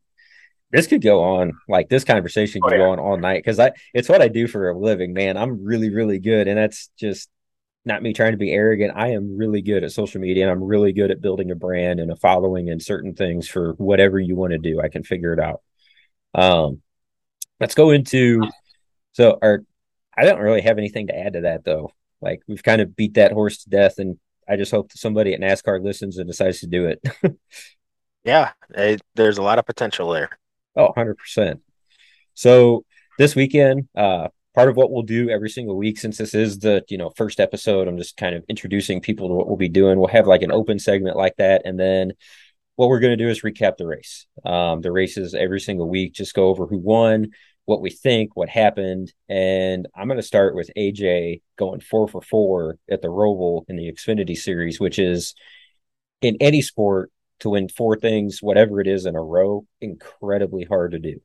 [0.70, 2.82] This could go on like this conversation could oh, yeah.
[2.84, 5.36] go on all night because I it's what I do for a living, man.
[5.36, 6.48] I'm really, really good.
[6.48, 7.28] And that's just
[7.84, 8.94] not me trying to be arrogant.
[8.96, 12.00] I am really good at social media and I'm really good at building a brand
[12.00, 14.80] and a following and certain things for whatever you want to do.
[14.80, 15.60] I can figure it out.
[16.34, 16.80] Um,
[17.60, 18.42] let's go into
[19.12, 19.62] so our
[20.16, 21.92] I don't really have anything to add to that though.
[22.20, 25.34] Like we've kind of beat that horse to death, and I just hope that somebody
[25.34, 27.02] at NASCAR listens and decides to do it.
[28.24, 30.30] yeah, it, there's a lot of potential there.
[30.76, 31.60] Oh, 100%.
[32.34, 32.84] So
[33.18, 36.82] this weekend, uh, part of what we'll do every single week, since this is the
[36.88, 39.98] you know first episode, I'm just kind of introducing people to what we'll be doing.
[39.98, 42.12] We'll have like an open segment like that, and then
[42.76, 44.26] what we're going to do is recap the race.
[44.44, 47.32] Um, the races every single week, just go over who won,
[47.64, 49.12] what we think, what happened.
[49.28, 53.76] And I'm going to start with AJ going four for four at the Roval in
[53.76, 55.34] the Xfinity series, which is
[56.22, 57.10] in any sport
[57.42, 61.20] to win four things, whatever it is in a row, incredibly hard to do.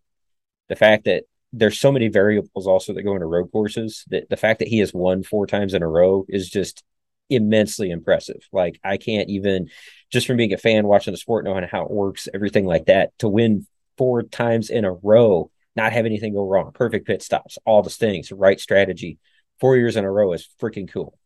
[0.67, 4.36] The fact that there's so many variables also that go into road courses that the
[4.36, 6.84] fact that he has won four times in a row is just
[7.30, 8.41] immensely impressive.
[8.51, 9.69] Like I can't even
[10.12, 13.17] just from being a fan watching the sport, knowing how it works, everything like that,
[13.19, 17.60] to win four times in a row, not have anything go wrong, perfect pit stops,
[17.63, 19.19] all the things, right strategy,
[19.60, 21.17] four years in a row is freaking cool.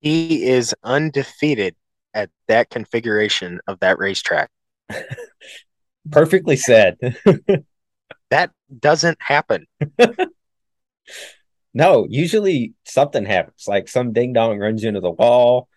[0.00, 1.76] He is undefeated
[2.14, 4.50] at that configuration of that racetrack.
[6.10, 6.96] Perfectly said.
[8.30, 9.66] that doesn't happen.
[11.74, 15.68] no, usually something happens, like some ding dong runs into the wall,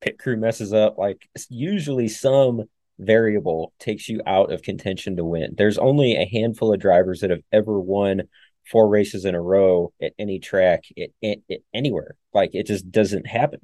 [0.00, 0.98] pit crew messes up.
[0.98, 2.64] Like usually some
[2.98, 5.54] variable takes you out of contention to win.
[5.56, 8.22] There's only a handful of drivers that have ever won
[8.70, 12.16] four races in a row at any track, it, it, it anywhere.
[12.32, 13.60] Like it just doesn't happen.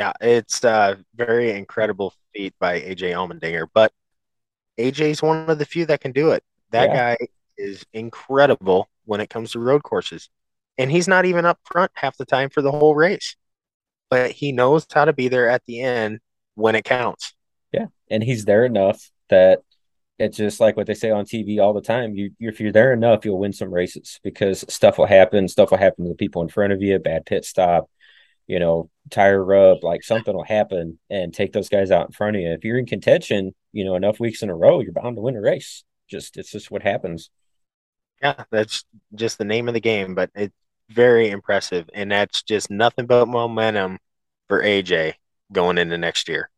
[0.00, 3.92] Yeah, it's a very incredible feat by AJ Allmendinger, but
[4.78, 6.42] AJ's one of the few that can do it.
[6.70, 7.16] That yeah.
[7.16, 7.26] guy
[7.58, 10.30] is incredible when it comes to road courses.
[10.78, 13.36] And he's not even up front half the time for the whole race.
[14.08, 16.20] But he knows how to be there at the end
[16.54, 17.34] when it counts.
[17.70, 17.88] Yeah.
[18.10, 19.60] And he's there enough that
[20.18, 22.14] it's just like what they say on TV all the time.
[22.14, 25.46] You, if you're there enough, you'll win some races because stuff will happen.
[25.46, 26.98] Stuff will happen to the people in front of you.
[26.98, 27.90] Bad pit stop,
[28.50, 32.34] you know, tire rub, like something will happen and take those guys out in front
[32.34, 32.50] of you.
[32.50, 35.36] If you're in contention, you know, enough weeks in a row, you're bound to win
[35.36, 35.84] a race.
[36.08, 37.30] Just it's just what happens.
[38.20, 38.84] Yeah, that's
[39.14, 40.54] just the name of the game, but it's
[40.88, 43.98] very impressive, and that's just nothing but momentum
[44.48, 45.14] for AJ
[45.52, 46.50] going into next year.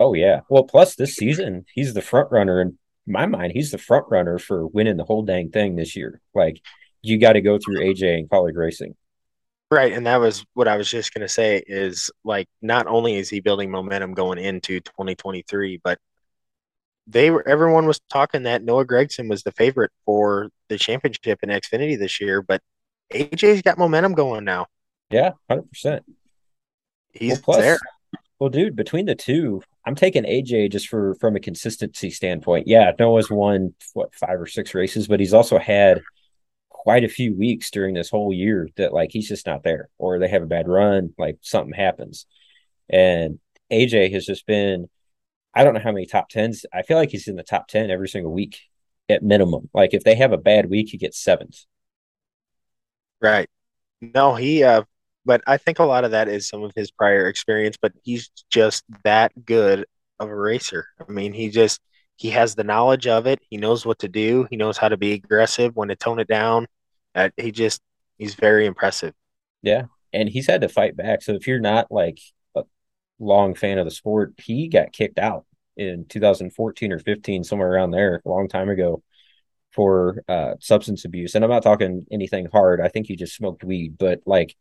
[0.00, 0.40] Oh yeah.
[0.48, 3.52] Well, plus this season, he's the front runner in my mind.
[3.52, 6.22] He's the front runner for winning the whole dang thing this year.
[6.34, 6.62] Like
[7.02, 8.96] you got to go through AJ and Kaulig racing.
[9.70, 13.16] Right, and that was what I was just going to say is like not only
[13.16, 15.98] is he building momentum going into 2023, but
[17.08, 21.48] they were everyone was talking that Noah Gragson was the favorite for the championship in
[21.48, 22.60] Xfinity this year, but
[23.12, 24.66] AJ's got momentum going now.
[25.10, 26.04] Yeah, hundred percent.
[27.12, 27.78] He's well, plus, there.
[28.38, 32.68] Well, dude, between the two, I'm taking AJ just for from a consistency standpoint.
[32.68, 36.02] Yeah, Noah's won what five or six races, but he's also had
[36.86, 40.20] quite a few weeks during this whole year that like he's just not there, or
[40.20, 42.26] they have a bad run, like something happens.
[42.88, 43.40] And
[43.72, 44.88] AJ has just been
[45.52, 46.64] I don't know how many top tens.
[46.72, 48.60] I feel like he's in the top 10 every single week
[49.08, 49.68] at minimum.
[49.74, 51.64] Like if they have a bad week, he gets seventh.
[53.20, 53.48] Right.
[54.00, 54.82] No, he, uh,
[55.24, 58.30] but I think a lot of that is some of his prior experience, but he's
[58.48, 59.86] just that good
[60.20, 60.86] of a racer.
[61.00, 61.80] I mean, he just,
[62.14, 63.40] he has the knowledge of it.
[63.50, 64.46] He knows what to do.
[64.50, 66.68] He knows how to be aggressive when to tone it down.
[67.36, 67.80] He just,
[68.18, 69.14] he's very impressive.
[69.62, 69.84] Yeah.
[70.12, 71.22] And he's had to fight back.
[71.22, 72.18] So if you're not like
[72.54, 72.62] a
[73.18, 75.44] long fan of the sport, he got kicked out
[75.76, 79.02] in 2014 or 15, somewhere around there, a long time ago,
[79.72, 81.34] for uh, substance abuse.
[81.34, 82.80] And I'm not talking anything hard.
[82.80, 84.56] I think he just smoked weed, but like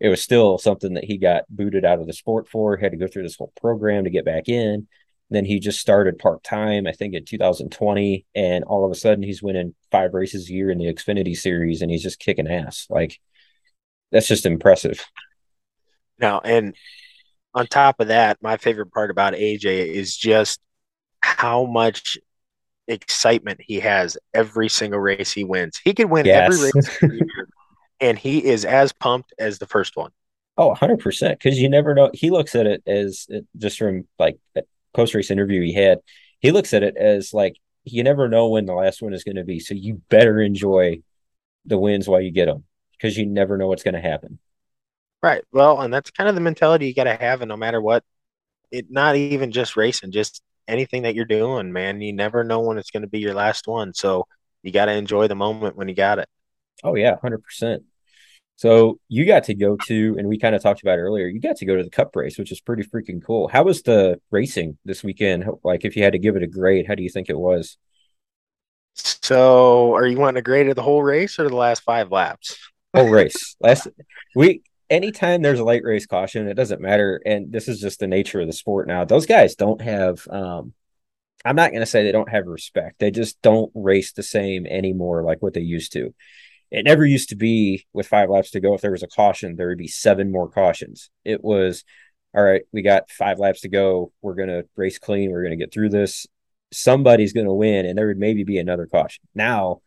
[0.00, 2.76] it was still something that he got booted out of the sport for.
[2.76, 4.88] He had to go through this whole program to get back in.
[5.30, 9.22] Then he just started part time, I think in 2020, and all of a sudden
[9.22, 12.86] he's winning five races a year in the Xfinity series, and he's just kicking ass.
[12.88, 13.20] Like
[14.10, 15.04] that's just impressive.
[16.18, 16.74] Now, and
[17.54, 20.60] on top of that, my favorite part about AJ is just
[21.20, 22.16] how much
[22.86, 25.78] excitement he has every single race he wins.
[25.82, 26.52] He could win yes.
[26.52, 26.70] every
[27.02, 27.22] race
[28.00, 30.10] and he is as pumped as the first one.
[30.56, 31.30] Oh, 100%.
[31.30, 32.10] Because you never know.
[32.12, 34.38] He looks at it as just from like
[34.98, 36.00] post race interview he had,
[36.40, 39.36] he looks at it as like you never know when the last one is going
[39.36, 39.60] to be.
[39.60, 41.02] So you better enjoy
[41.64, 44.40] the wins while you get them because you never know what's going to happen.
[45.22, 45.44] Right.
[45.52, 48.04] Well, and that's kind of the mentality you got to have, and no matter what,
[48.70, 52.00] it not even just racing, just anything that you're doing, man.
[52.00, 54.26] You never know when it's going to be your last one, so
[54.62, 56.28] you got to enjoy the moment when you got it.
[56.82, 57.84] Oh yeah, hundred percent.
[58.58, 61.28] So you got to go to, and we kind of talked about earlier.
[61.28, 63.46] You got to go to the Cup race, which is pretty freaking cool.
[63.46, 65.44] How was the racing this weekend?
[65.62, 67.78] Like, if you had to give it a grade, how do you think it was?
[68.94, 72.58] So, are you wanting a grade of the whole race or the last five laps?
[72.92, 73.54] Whole race.
[73.60, 73.86] Last
[74.34, 77.22] we anytime there's a late race caution, it doesn't matter.
[77.24, 79.04] And this is just the nature of the sport now.
[79.04, 80.72] Those guys don't have um
[81.44, 82.98] I'm not gonna say they don't have respect.
[82.98, 86.12] They just don't race the same anymore like what they used to.
[86.70, 88.74] It never used to be with five laps to go.
[88.74, 91.10] If there was a caution, there would be seven more cautions.
[91.24, 91.84] It was
[92.34, 94.12] all right, we got five laps to go.
[94.22, 96.26] We're gonna race clean, we're gonna get through this.
[96.72, 99.24] Somebody's gonna win, and there would maybe be another caution.
[99.34, 99.80] Now,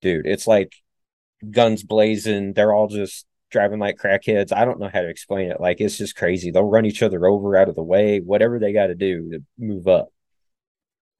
[0.00, 0.72] dude, it's like
[1.50, 2.54] guns blazing.
[2.54, 4.52] They're all just driving like crackheads.
[4.52, 5.60] I don't know how to explain it.
[5.60, 6.50] Like it's just crazy.
[6.50, 9.44] They'll run each other over out of the way, whatever they got to do to
[9.58, 10.08] move up.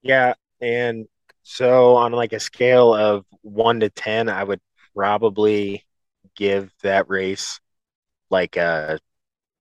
[0.02, 1.06] Yeah, and
[1.42, 4.60] so on like a scale of 1 to 10, I would
[4.96, 5.84] probably
[6.34, 7.60] give that race
[8.30, 8.98] like a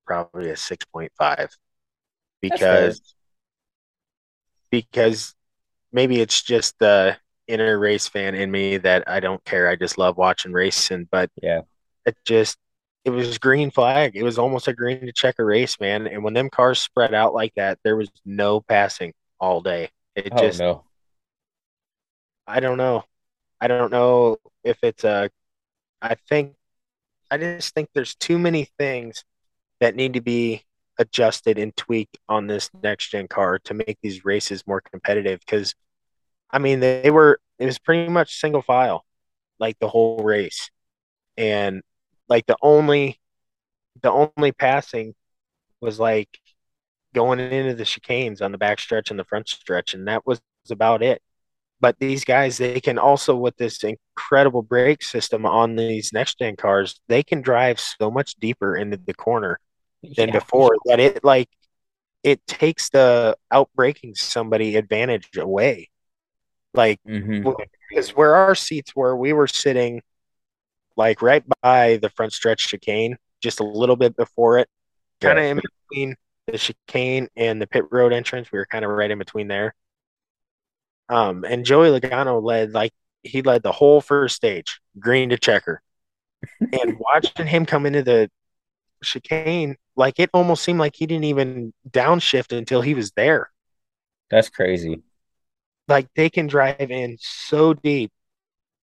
[0.05, 1.49] probably a 6.5
[2.41, 3.01] because
[4.71, 5.35] because
[5.91, 7.17] maybe it's just the
[7.47, 9.69] inner race fan in me that I don't care.
[9.69, 11.61] I just love watching racing, but yeah,
[12.05, 12.57] it just
[13.03, 14.15] it was green flag.
[14.15, 16.07] It was almost a green to check a race, man.
[16.07, 19.89] And when them cars spread out like that, there was no passing all day.
[20.15, 20.83] It oh, just no.
[22.47, 23.03] I don't know.
[23.61, 25.29] I don't know if it's a
[26.01, 26.55] I think
[27.31, 29.23] I just think there's too many things
[29.79, 30.63] that need to be
[30.99, 35.75] adjusted and tweaked on this next gen car to make these races more competitive because
[36.51, 39.05] I mean they were it was pretty much single file
[39.59, 40.69] like the whole race.
[41.37, 41.81] And
[42.29, 43.19] like the only
[44.01, 45.15] the only passing
[45.81, 46.29] was like
[47.13, 50.41] going into the chicanes on the back stretch and the front stretch and that was
[50.69, 51.21] about it
[51.85, 56.55] but these guys they can also with this incredible brake system on these next gen
[56.55, 59.59] cars they can drive so much deeper into the corner
[60.17, 60.39] than yeah.
[60.39, 61.47] before that it like
[62.23, 65.87] it takes the outbreaking somebody advantage away
[66.73, 67.47] like mm-hmm.
[67.87, 70.01] because where our seats were we were sitting
[70.97, 74.67] like right by the front stretch chicane just a little bit before it
[75.21, 75.51] kind of yeah.
[75.51, 76.15] in between
[76.47, 79.75] the chicane and the pit road entrance we were kind of right in between there
[81.09, 82.91] um and joey logano led like
[83.23, 85.81] he led the whole first stage green to checker
[86.71, 88.29] and watching him come into the
[89.03, 93.49] chicane like it almost seemed like he didn't even downshift until he was there.
[94.29, 95.03] That's crazy.
[95.87, 98.11] Like they can drive in so deep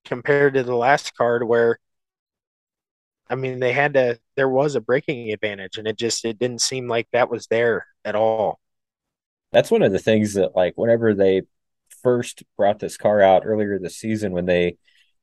[0.04, 1.78] compared to the last card where
[3.28, 6.60] I mean they had to there was a braking advantage and it just it didn't
[6.60, 8.60] seem like that was there at all.
[9.52, 11.42] That's one of the things that like whenever they
[12.06, 14.76] first brought this car out earlier this season when they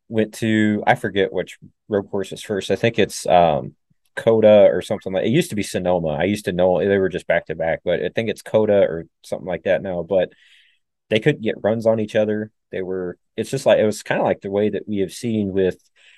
[0.10, 1.58] went to I forget which
[1.88, 2.72] road course was first.
[2.72, 3.76] I think it's um
[4.18, 6.10] COTA or something like it used to be Sonoma.
[6.10, 8.82] I used to know they were just back to back, but I think it's COTA
[8.82, 10.04] or something like that now.
[10.04, 10.34] But
[11.10, 12.52] they couldn't get runs on each other.
[12.70, 15.14] They were it's just like it was kind of like the way that we have
[15.14, 15.78] seen with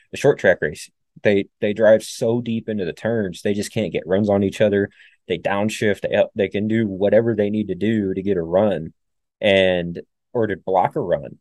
[0.10, 0.90] the short track race.
[1.22, 4.62] They they drive so deep into the turns, they just can't get runs on each
[4.62, 4.90] other.
[5.28, 8.94] They downshift, they, they can do whatever they need to do to get a run
[9.42, 10.02] and
[10.36, 11.40] or to block a run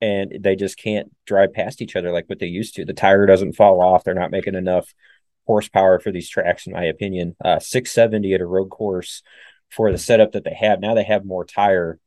[0.00, 2.84] and they just can't drive past each other like what they used to.
[2.84, 4.04] The tire doesn't fall off.
[4.04, 4.94] They're not making enough
[5.46, 7.36] horsepower for these tracks, in my opinion.
[7.44, 9.22] Uh, 670 at a road course
[9.70, 10.80] for the setup that they have.
[10.80, 11.98] Now they have more tire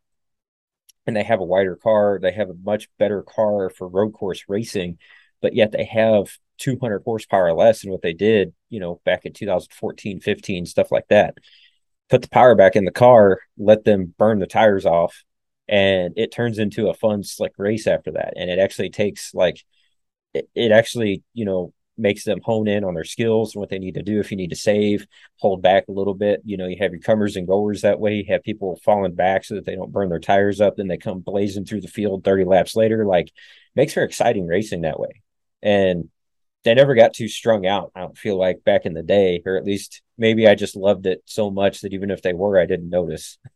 [1.06, 2.18] and they have a wider car.
[2.22, 4.98] They have a much better car for road course racing,
[5.42, 9.34] but yet they have 200 horsepower less than what they did, you know, back in
[9.34, 11.36] 2014, 15, stuff like that.
[12.10, 15.24] Put the power back in the car, let them burn the tires off,
[15.68, 18.34] and it turns into a fun, slick race after that.
[18.36, 19.64] And it actually takes like,
[20.34, 23.80] it, it actually, you know, makes them hone in on their skills and what they
[23.80, 24.20] need to do.
[24.20, 25.08] If you need to save,
[25.40, 26.42] hold back a little bit.
[26.44, 28.16] You know, you have your comers and goers that way.
[28.16, 30.76] You have people falling back so that they don't burn their tires up.
[30.76, 33.06] Then they come blazing through the field 30 laps later.
[33.06, 33.32] Like
[33.76, 35.22] makes for exciting racing that way.
[35.62, 36.10] And
[36.64, 37.92] they never got too strung out.
[37.96, 41.06] I don't feel like back in the day, or at least maybe I just loved
[41.06, 43.38] it so much that even if they were, I didn't notice.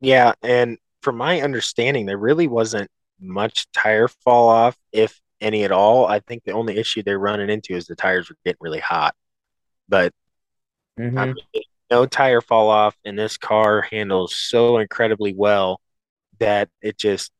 [0.00, 2.90] Yeah, and from my understanding, there really wasn't
[3.20, 6.06] much tire fall off, if any at all.
[6.06, 9.14] I think the only issue they're running into is the tires were getting really hot.
[9.88, 10.12] But
[10.98, 11.18] mm-hmm.
[11.18, 15.80] I mean, no tire fall off, and this car handles so incredibly well
[16.38, 17.32] that it just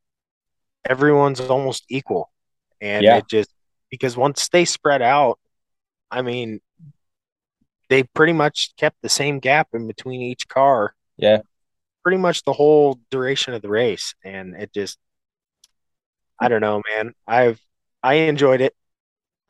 [0.87, 2.31] everyone's almost equal.
[2.79, 3.17] And yeah.
[3.17, 3.51] it just
[3.89, 5.39] because once they spread out,
[6.09, 6.59] I mean,
[7.89, 10.95] they pretty much kept the same gap in between each car.
[11.17, 11.41] Yeah.
[12.03, 14.15] Pretty much the whole duration of the race.
[14.23, 14.97] And it just
[16.41, 17.13] I don't know, man.
[17.27, 17.61] I've
[18.01, 18.75] I enjoyed it.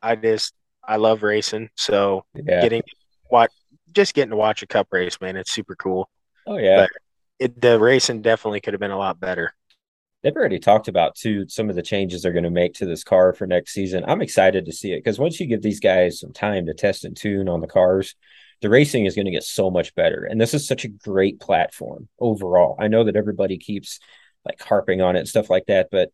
[0.02, 0.52] I just
[0.84, 2.60] I love racing, so yeah.
[2.60, 2.82] getting
[3.30, 3.50] what
[3.92, 6.10] just getting to watch a cup race, man, it's super cool.
[6.46, 6.90] Oh yeah, but
[7.38, 9.54] it, the racing definitely could have been a lot better.
[10.22, 13.04] They've already talked about too some of the changes they're going to make to this
[13.04, 14.04] car for next season.
[14.06, 17.04] I'm excited to see it because once you give these guys some time to test
[17.04, 18.14] and tune on the cars,
[18.62, 20.24] the racing is going to get so much better.
[20.24, 22.76] And this is such a great platform overall.
[22.78, 24.00] I know that everybody keeps
[24.44, 26.10] like harping on it and stuff like that, but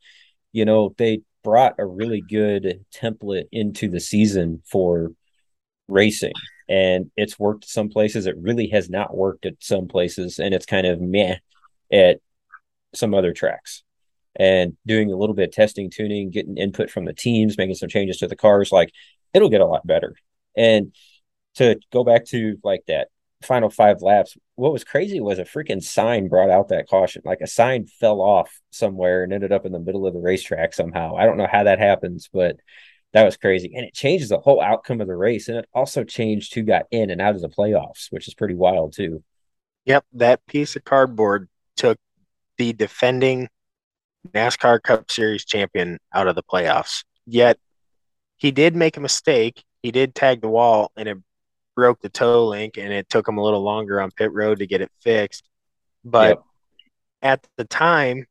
[0.52, 5.12] you know they brought a really good template into the season for
[5.86, 6.32] racing
[6.68, 10.66] and it's worked some places it really has not worked at some places and it's
[10.66, 11.36] kind of meh
[11.92, 12.18] at
[12.94, 13.82] some other tracks
[14.36, 17.88] and doing a little bit of testing tuning getting input from the teams making some
[17.88, 18.92] changes to the cars like
[19.34, 20.14] it'll get a lot better.
[20.56, 20.94] And
[21.58, 23.08] to go back to like that
[23.42, 27.22] final five laps, what was crazy was a freaking sign brought out that caution.
[27.24, 30.74] Like a sign fell off somewhere and ended up in the middle of the racetrack
[30.74, 31.16] somehow.
[31.16, 32.56] I don't know how that happens, but
[33.12, 33.72] that was crazy.
[33.74, 35.48] And it changes the whole outcome of the race.
[35.48, 38.54] And it also changed who got in and out of the playoffs, which is pretty
[38.54, 39.22] wild too.
[39.84, 40.04] Yep.
[40.14, 41.98] That piece of cardboard took
[42.58, 43.48] the defending
[44.32, 47.04] NASCAR Cup Series champion out of the playoffs.
[47.24, 47.58] Yet
[48.36, 49.64] he did make a mistake.
[49.82, 51.18] He did tag the wall and it
[51.78, 54.66] broke the toe link and it took him a little longer on pit road to
[54.66, 55.48] get it fixed.
[56.04, 56.42] But
[57.22, 58.26] at the time,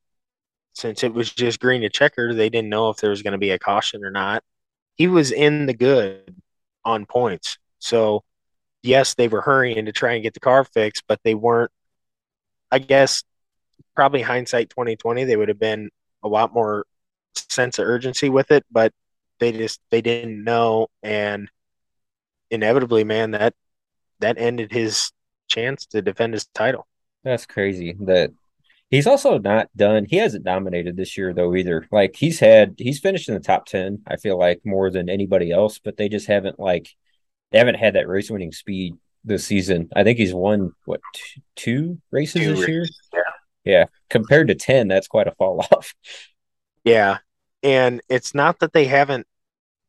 [0.74, 3.38] since it was just green to checker, they didn't know if there was going to
[3.38, 4.44] be a caution or not.
[4.96, 6.36] He was in the good
[6.84, 7.58] on points.
[7.80, 8.26] So,
[8.84, 11.72] yes, they were hurrying to try and get the car fixed, but they weren't,
[12.70, 13.24] I guess,
[13.96, 15.90] probably hindsight 2020, they would have been
[16.22, 16.86] a lot more
[17.34, 18.92] sense of urgency with it, but
[19.40, 20.88] they just, they didn't know.
[21.02, 21.50] And
[22.50, 23.54] inevitably, man, that
[24.20, 25.12] that ended his
[25.48, 26.88] chance to defend his title.
[27.24, 27.96] That's crazy.
[28.02, 28.32] That
[28.90, 30.06] he's also not done.
[30.06, 31.88] He hasn't dominated this year though either.
[31.92, 34.02] Like he's had he's finished in the top ten.
[34.08, 36.90] I feel like more than anybody else, but they just haven't like
[37.52, 39.90] they haven't had that race winning speed this season.
[39.96, 42.86] I think he's won what two, two races two this races, year.
[43.14, 43.32] Yeah.
[43.68, 45.94] Yeah, compared to ten, that's quite a fall off.
[46.86, 47.18] Yeah,
[47.64, 49.28] and it's not that they haven't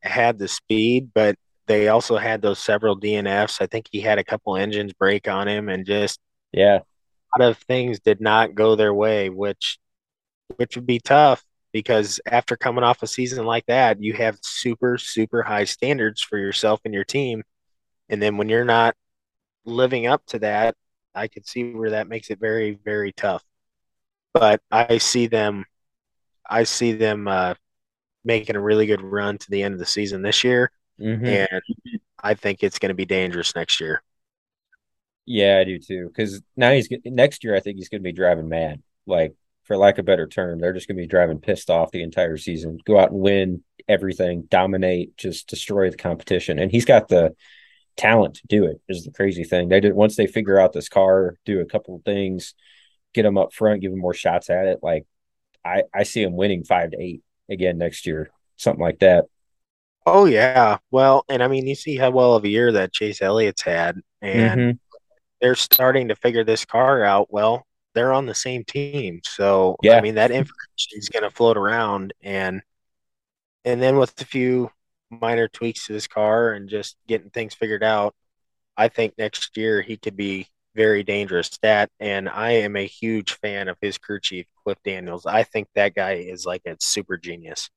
[0.01, 1.37] had the speed, but
[1.69, 3.61] they also had those several DNFs.
[3.61, 6.19] I think he had a couple engines break on him, and just
[6.51, 9.77] yeah, a lot of things did not go their way, which
[10.57, 14.97] which would be tough because after coming off a season like that, you have super
[14.97, 17.43] super high standards for yourself and your team,
[18.09, 18.95] and then when you're not
[19.63, 20.75] living up to that,
[21.13, 23.43] I could see where that makes it very very tough.
[24.33, 25.65] But I see them,
[26.49, 27.53] I see them uh,
[28.25, 31.25] making a really good run to the end of the season this year mm-hmm.
[31.25, 31.61] and
[32.21, 34.03] I think it's going to be dangerous next year.
[35.25, 36.07] Yeah, I do too.
[36.07, 37.55] Because now he's next year.
[37.55, 38.81] I think he's going to be driving mad.
[39.05, 41.91] Like for lack of a better term, they're just going to be driving pissed off
[41.91, 42.79] the entire season.
[42.85, 46.57] Go out and win everything, dominate, just destroy the competition.
[46.59, 47.35] And he's got the
[47.95, 48.81] talent to do it.
[48.89, 49.69] Is the crazy thing.
[49.69, 52.55] They did once they figure out this car, do a couple of things,
[53.13, 54.79] get him up front, give him more shots at it.
[54.81, 55.05] Like
[55.63, 59.25] I, I see him winning five to eight again next year, something like that.
[60.05, 60.77] Oh yeah.
[60.91, 63.99] Well, and I mean, you see how well of a year that Chase Elliott's had,
[64.21, 64.77] and mm-hmm.
[65.41, 67.27] they're starting to figure this car out.
[67.31, 69.97] Well, they're on the same team, so yeah.
[69.97, 72.61] I mean that information is going to float around, and
[73.65, 74.71] and then with a few
[75.09, 78.15] minor tweaks to this car and just getting things figured out,
[78.77, 81.49] I think next year he could be very dangerous.
[81.61, 85.25] That, and I am a huge fan of his crew chief, Cliff Daniels.
[85.25, 87.69] I think that guy is like a super genius.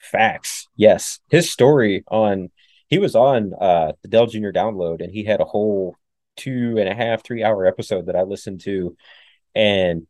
[0.00, 0.66] Facts.
[0.76, 1.20] Yes.
[1.30, 2.50] His story on
[2.88, 4.50] he was on uh the Dale Jr.
[4.50, 5.96] download and he had a whole
[6.36, 8.96] two and a half, three hour episode that I listened to.
[9.54, 10.06] And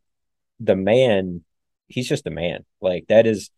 [0.59, 1.43] the man,
[1.87, 2.65] he's just a man.
[2.79, 3.49] Like that is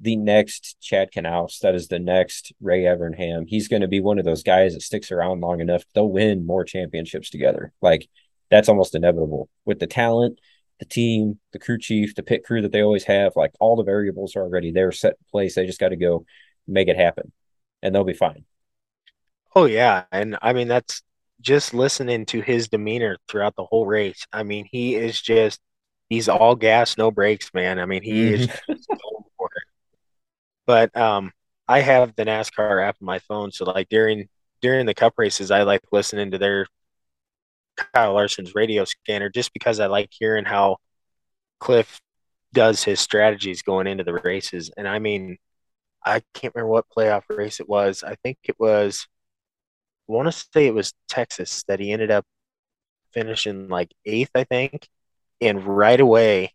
[0.00, 1.58] the next Chad Knaus.
[1.60, 3.44] That is the next Ray Evernham.
[3.46, 5.84] He's going to be one of those guys that sticks around long enough.
[5.94, 7.72] They'll win more championships together.
[7.82, 8.08] Like
[8.50, 10.38] that's almost inevitable with the talent
[10.80, 13.84] the team, the crew chief, the pit crew that they always have, like all the
[13.84, 15.54] variables are already there, set in place.
[15.54, 16.24] They just got to go
[16.66, 17.30] make it happen,
[17.82, 18.44] and they'll be fine.
[19.54, 21.02] Oh yeah, and I mean that's
[21.40, 24.26] just listening to his demeanor throughout the whole race.
[24.32, 25.60] I mean, he is just
[26.08, 27.78] he's all gas, no brakes, man.
[27.78, 28.72] I mean, he mm-hmm.
[28.72, 28.86] is
[30.66, 31.32] But um
[31.68, 34.28] I have the NASCAR app on my phone, so like during
[34.62, 36.66] during the cup races, I like listening to their
[37.94, 40.78] Kyle Larson's radio scanner just because I like hearing how
[41.60, 42.00] Cliff
[42.52, 44.70] does his strategies going into the races.
[44.76, 45.38] And I mean,
[46.04, 48.02] I can't remember what playoff race it was.
[48.02, 49.06] I think it was,
[50.08, 52.24] I want to say it was Texas that he ended up
[53.12, 54.88] finishing like eighth, I think.
[55.40, 56.54] And right away,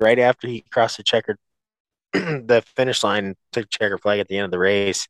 [0.00, 1.38] right after he crossed the checkered,
[2.12, 5.08] the finish line, took checker flag at the end of the race.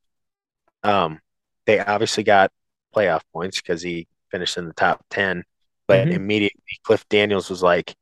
[0.83, 1.21] Um,
[1.67, 2.51] they obviously got
[2.95, 5.45] playoff points because he finished in the top 10.
[5.87, 6.17] But mm-hmm.
[6.17, 7.95] immediately, Cliff Daniels was like,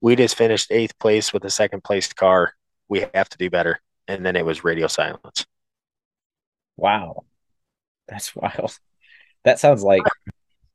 [0.00, 2.54] We just finished eighth place with a second place car.
[2.88, 3.80] We have to do better.
[4.08, 5.46] And then it was radio silence.
[6.76, 7.24] Wow.
[8.08, 8.76] That's wild.
[9.44, 10.02] That sounds like.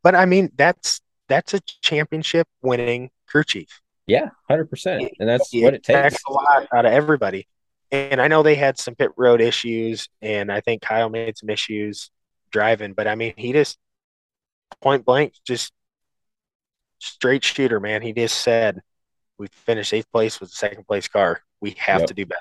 [0.04, 3.82] But I mean, that's that's a championship winning crew chief.
[4.08, 6.18] Yeah, hundred percent, and that's it, what it takes.
[6.28, 7.48] a lot out of everybody.
[7.92, 11.50] And I know they had some pit road issues, and I think Kyle made some
[11.50, 12.10] issues
[12.52, 12.94] driving.
[12.94, 13.78] But I mean, he just
[14.82, 15.74] point blank, just
[17.00, 18.02] straight shooter, man.
[18.02, 18.82] He just said,
[19.38, 21.42] "We finished eighth place with the second place car.
[21.62, 22.08] We have yep.
[22.08, 22.40] to do better."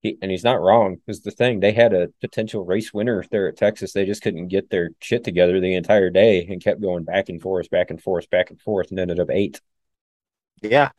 [0.00, 3.48] He, and he's not wrong because the thing they had a potential race winner there
[3.48, 3.92] at Texas.
[3.92, 7.40] They just couldn't get their shit together the entire day and kept going back and
[7.40, 9.60] forth, back and forth, back and forth, and ended up eight.
[10.60, 10.90] Yeah,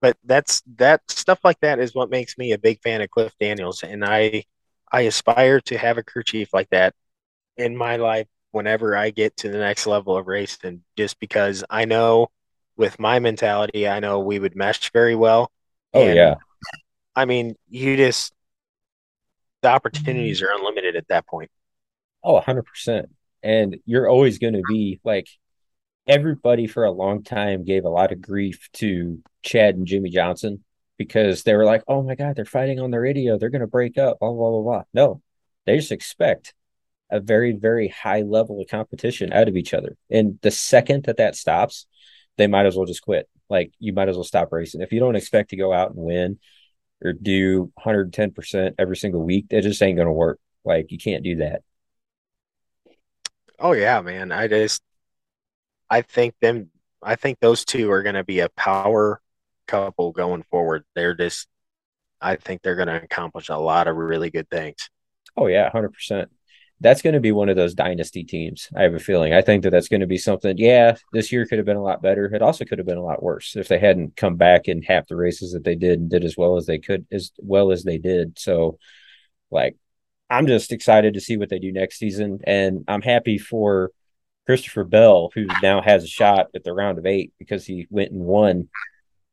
[0.00, 3.34] but that's that stuff like that is what makes me a big fan of Cliff
[3.38, 4.44] Daniels, and I
[4.90, 6.94] I aspire to have a crew chief like that
[7.56, 11.84] in my life whenever I get to the next level of racing, just because I
[11.84, 12.28] know
[12.76, 15.50] with my mentality, I know we would mesh very well.
[15.94, 16.34] Oh and, yeah.
[17.14, 18.32] I mean, you just
[19.62, 21.50] the opportunities are unlimited at that point.
[22.22, 23.06] Oh, 100%.
[23.42, 25.28] And you're always going to be like
[26.06, 30.64] everybody for a long time gave a lot of grief to Chad and Jimmie Johnson
[30.96, 33.38] because they were like, "Oh my god, they're fighting on the radio.
[33.38, 34.82] They're going to break up." Blah blah blah blah.
[34.92, 35.22] No,
[35.66, 36.54] they just expect
[37.10, 39.96] a very very high level of competition out of each other.
[40.10, 41.86] And the second that that stops,
[42.36, 43.28] they might as well just quit.
[43.48, 44.82] Like you might as well stop racing.
[44.82, 46.38] If you don't expect to go out and win
[47.02, 50.38] or do 110% every single week, it just ain't going to work.
[50.64, 51.62] Like you can't do that.
[53.58, 54.32] Oh yeah, man.
[54.32, 54.82] I just
[55.90, 56.70] I think them
[57.02, 59.20] I think those two are going to be a power
[59.66, 60.84] couple going forward.
[60.94, 61.48] They're just
[62.20, 64.90] I think they're going to accomplish a lot of really good things.
[65.36, 66.26] Oh yeah, 100%
[66.80, 68.68] that's going to be one of those dynasty teams.
[68.76, 69.32] I have a feeling.
[69.32, 70.56] I think that that's going to be something.
[70.56, 72.26] Yeah, this year could have been a lot better.
[72.26, 75.08] It also could have been a lot worse if they hadn't come back in half
[75.08, 77.82] the races that they did and did as well as they could, as well as
[77.82, 78.38] they did.
[78.38, 78.78] So,
[79.50, 79.76] like,
[80.30, 83.90] I'm just excited to see what they do next season, and I'm happy for
[84.46, 88.12] Christopher Bell, who now has a shot at the round of eight because he went
[88.12, 88.68] and won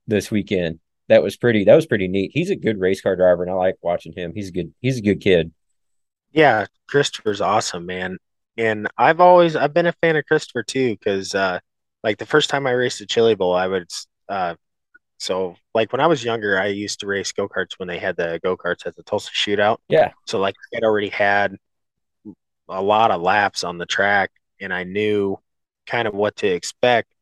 [0.08, 0.80] this weekend.
[1.10, 1.66] That was pretty.
[1.66, 2.32] That was pretty neat.
[2.34, 4.34] He's a good race car driver, and I like watching him.
[4.34, 4.74] He's a good.
[4.82, 5.52] He's a good kid.
[6.36, 8.17] Yeah, Christopher's awesome, man.
[8.57, 11.59] And I've always I've been a fan of Christopher too, because uh,
[12.03, 13.89] like the first time I raced the Chili Bowl, I would
[14.27, 14.55] uh,
[15.17, 18.17] so like when I was younger, I used to race go karts when they had
[18.17, 19.77] the go karts at the Tulsa Shootout.
[19.88, 20.11] Yeah.
[20.25, 21.55] So like I had already had
[22.67, 25.38] a lot of laps on the track, and I knew
[25.88, 27.13] kind of what to expect.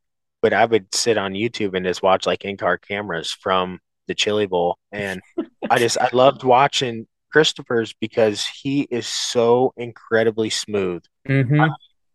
[0.42, 4.16] But I would sit on YouTube and just watch like in car cameras from the
[4.16, 5.22] Chili Bowl, and
[5.70, 11.04] I just I loved watching Christopher's because he is so incredibly smooth.
[11.28, 11.72] Mm-hmm.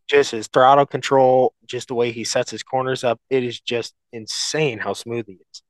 [0.09, 3.95] Just his throttle control, just the way he sets his corners up, it is just
[4.13, 5.63] insane how smooth he is.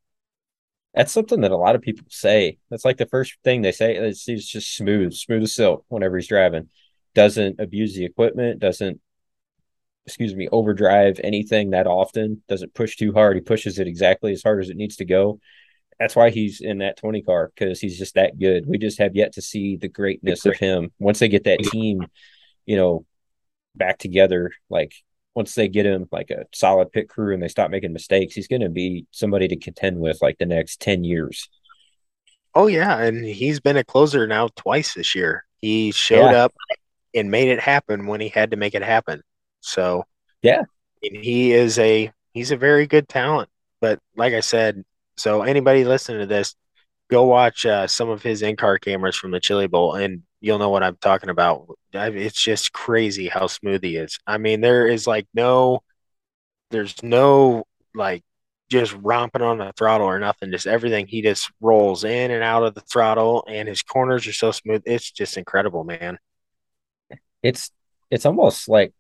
[0.94, 2.59] That's something that a lot of people say.
[2.70, 3.96] That's like the first thing they say.
[3.96, 6.68] It's, he's just smooth, smooth as silk whenever he's driving.
[7.14, 8.61] Doesn't abuse the equipment.
[8.61, 9.01] Doesn't,
[10.07, 12.42] excuse me, overdrive anything that often.
[12.49, 13.36] Doesn't push too hard.
[13.36, 15.40] He pushes it exactly as hard as it needs to go
[15.99, 18.66] that's why he's in that 20 car because he's just that good.
[18.66, 20.92] We just have yet to see the greatness of him.
[20.99, 22.07] Once they get that team,
[22.66, 23.05] you know,
[23.74, 24.92] back together, like
[25.34, 28.49] once they get him like a solid pit crew and they stop making mistakes, he's
[28.49, 31.49] going to be somebody to contend with like the next 10 years.
[32.55, 32.99] Oh, yeah.
[32.99, 35.44] And he's been a closer now twice this year.
[35.59, 36.44] He showed yeah.
[36.44, 36.55] up
[37.14, 39.22] and made it happen when he had to make it happen.
[39.61, 40.05] So,
[40.42, 40.62] yeah.
[41.01, 43.49] he is a he's a very good talent.
[43.80, 44.84] But like I said,
[45.18, 46.54] so anybody listening to this,
[47.10, 50.70] go watch uh, some of his in-car cameras from the Chili Bowl, and you'll know
[50.70, 51.66] what I'm talking about.
[51.92, 54.18] It's just crazy how smooth he is.
[54.26, 55.82] I mean, there is like no,
[56.70, 57.64] there's no
[57.94, 58.22] like
[58.68, 60.50] just romping on the throttle or nothing.
[60.50, 64.32] Just everything he just rolls in and out of the throttle, and his corners are
[64.32, 64.82] so smooth.
[64.84, 66.18] It's just incredible, man.
[67.42, 67.70] It's
[68.10, 68.92] it's almost like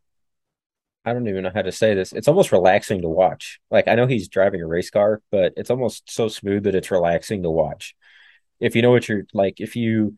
[1.08, 2.12] I don't even know how to say this.
[2.12, 3.60] It's almost relaxing to watch.
[3.70, 6.90] Like I know he's driving a race car, but it's almost so smooth that it's
[6.90, 7.94] relaxing to watch.
[8.60, 10.16] If you know what you're like, if you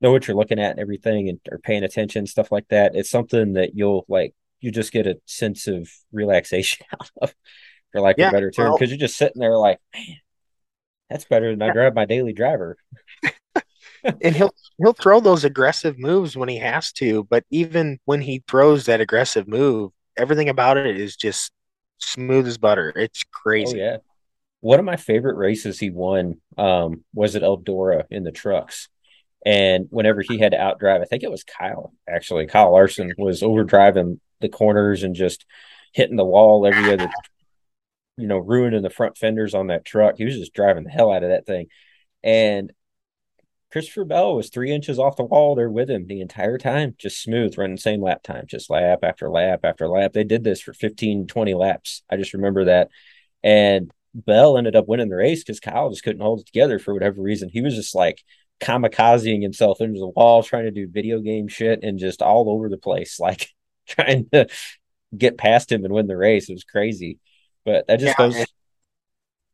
[0.00, 3.10] know what you're looking at and everything and are paying attention, stuff like that, it's
[3.10, 7.34] something that you'll like you just get a sense of relaxation out of
[7.92, 8.72] for like yeah, a better term.
[8.72, 10.16] Because well, you're just sitting there like, man,
[11.10, 12.76] that's better than I drive my daily driver.
[14.04, 18.42] and he'll he'll throw those aggressive moves when he has to, but even when he
[18.48, 21.52] throws that aggressive move, everything about it is just
[21.98, 22.92] smooth as butter.
[22.94, 23.80] It's crazy.
[23.80, 23.96] Oh, yeah.
[24.60, 28.88] One of my favorite races he won um, was at Eldora in the trucks.
[29.44, 32.46] And whenever he had to outdrive, I think it was Kyle, actually.
[32.46, 35.44] Kyle Larson was overdriving the corners and just
[35.92, 37.10] hitting the wall every other,
[38.16, 40.16] you know, ruining the front fenders on that truck.
[40.16, 41.66] He was just driving the hell out of that thing.
[42.22, 42.72] And
[43.72, 47.22] Christopher Bell was three inches off the wall there with him the entire time, just
[47.22, 50.12] smooth, running the same lap time, just lap after lap after lap.
[50.12, 52.02] They did this for 15, 20 laps.
[52.10, 52.90] I just remember that.
[53.42, 56.92] And Bell ended up winning the race because Kyle just couldn't hold it together for
[56.92, 57.48] whatever reason.
[57.48, 58.22] He was just like
[58.60, 62.68] kamikazing himself into the wall, trying to do video game shit and just all over
[62.68, 63.48] the place, like
[63.88, 64.48] trying to
[65.16, 66.50] get past him and win the race.
[66.50, 67.20] It was crazy.
[67.64, 68.46] But that just yeah, goes.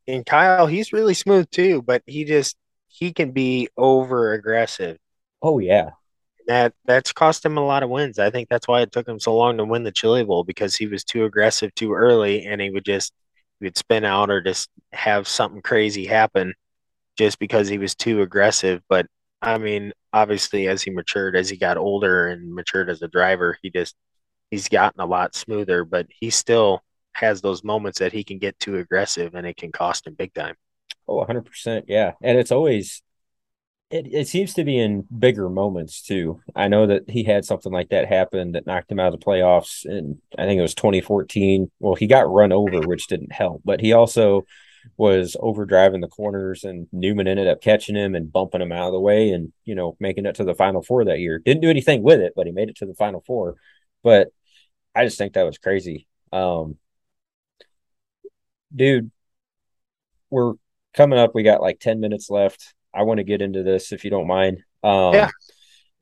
[0.08, 2.56] And Kyle, he's really smooth too, but he just
[2.98, 4.98] he can be over aggressive.
[5.42, 5.90] Oh yeah.
[6.46, 8.18] That that's cost him a lot of wins.
[8.18, 10.76] I think that's why it took him so long to win the Chili Bowl because
[10.76, 13.12] he was too aggressive too early and he would just
[13.60, 16.54] he would spin out or just have something crazy happen
[17.18, 18.82] just because he was too aggressive.
[18.88, 19.06] But
[19.42, 23.58] I mean, obviously as he matured, as he got older and matured as a driver,
[23.62, 23.94] he just
[24.50, 26.82] he's gotten a lot smoother, but he still
[27.12, 30.32] has those moments that he can get too aggressive and it can cost him big
[30.34, 30.56] time.
[31.08, 31.86] Oh, 100%.
[31.88, 32.12] Yeah.
[32.22, 33.02] And it's always,
[33.90, 36.40] it, it seems to be in bigger moments too.
[36.54, 39.24] I know that he had something like that happen that knocked him out of the
[39.24, 39.84] playoffs.
[39.84, 41.70] And I think it was 2014.
[41.80, 44.44] Well, he got run over, which didn't help, but he also
[44.96, 48.92] was overdriving the corners and Newman ended up catching him and bumping him out of
[48.92, 51.38] the way and, you know, making it to the final four that year.
[51.38, 53.56] Didn't do anything with it, but he made it to the final four.
[54.02, 54.28] But
[54.94, 56.06] I just think that was crazy.
[56.32, 56.78] Um,
[58.74, 59.10] dude,
[60.30, 60.54] we're
[60.98, 61.30] coming up.
[61.34, 62.74] We got like 10 minutes left.
[62.92, 64.58] I want to get into this if you don't mind.
[64.82, 65.30] Um, yeah.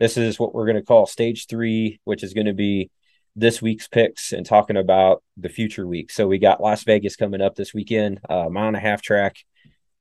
[0.00, 2.90] This is what we're going to call stage three, which is going to be
[3.36, 6.10] this week's picks and talking about the future week.
[6.10, 9.36] So we got Las Vegas coming up this weekend, uh, mile and a half track.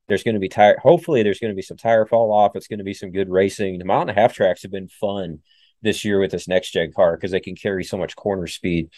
[0.08, 0.78] There's going to be tire.
[0.78, 2.56] Hopefully, there's going to be some tire fall off.
[2.56, 3.78] It's going to be some good racing.
[3.78, 5.40] The mile and a half tracks have been fun
[5.82, 8.88] this year with this next gen car because they can carry so much corner speed.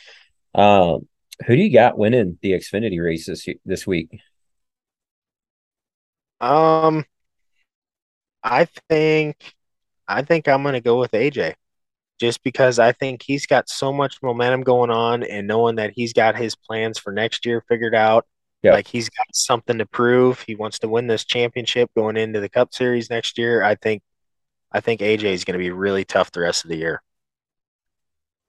[0.55, 1.09] Um,
[1.47, 4.21] who do you got winning the Xfinity race this this week?
[6.41, 7.05] Um,
[8.43, 9.37] I think
[10.07, 11.55] I think I'm going to go with AJ,
[12.21, 16.13] just because I think he's got so much momentum going on, and knowing that he's
[16.13, 18.27] got his plans for next year figured out.
[18.63, 18.75] Yep.
[18.75, 20.43] Like he's got something to prove.
[20.47, 23.63] He wants to win this championship going into the Cup Series next year.
[23.63, 24.03] I think
[24.73, 27.03] I think AJ is going to be really tough the rest of the year.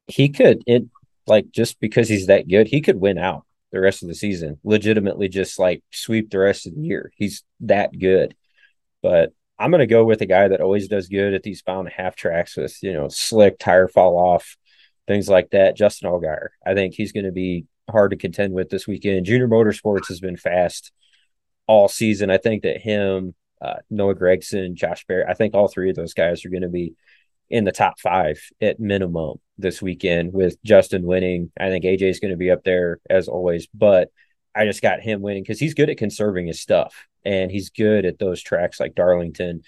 [0.07, 0.85] He could it
[1.27, 4.59] like just because he's that good, he could win out the rest of the season.
[4.63, 7.11] Legitimately, just like sweep the rest of the year.
[7.15, 8.35] He's that good.
[9.01, 11.89] But I'm going to go with a guy that always does good at these pound
[11.89, 14.57] half tracks with you know slick tire fall off,
[15.07, 15.75] things like that.
[15.75, 16.49] Justin Allgaier.
[16.65, 19.25] I think he's going to be hard to contend with this weekend.
[19.25, 20.91] Junior Motorsports has been fast
[21.67, 22.29] all season.
[22.29, 26.13] I think that him, uh, Noah Gragson, Josh Berry, I think all three of those
[26.13, 26.93] guys are going to be
[27.49, 31.51] in the top five at minimum this weekend with Justin winning.
[31.59, 34.09] I think AJ is going to be up there as always, but
[34.55, 38.05] I just got him winning because he's good at conserving his stuff and he's good
[38.05, 39.63] at those tracks like Darlington,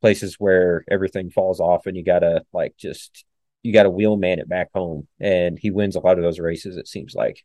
[0.00, 3.24] places where everything falls off and you got to like just,
[3.62, 5.06] you got to wheel man it back home.
[5.20, 7.44] And he wins a lot of those races, it seems like.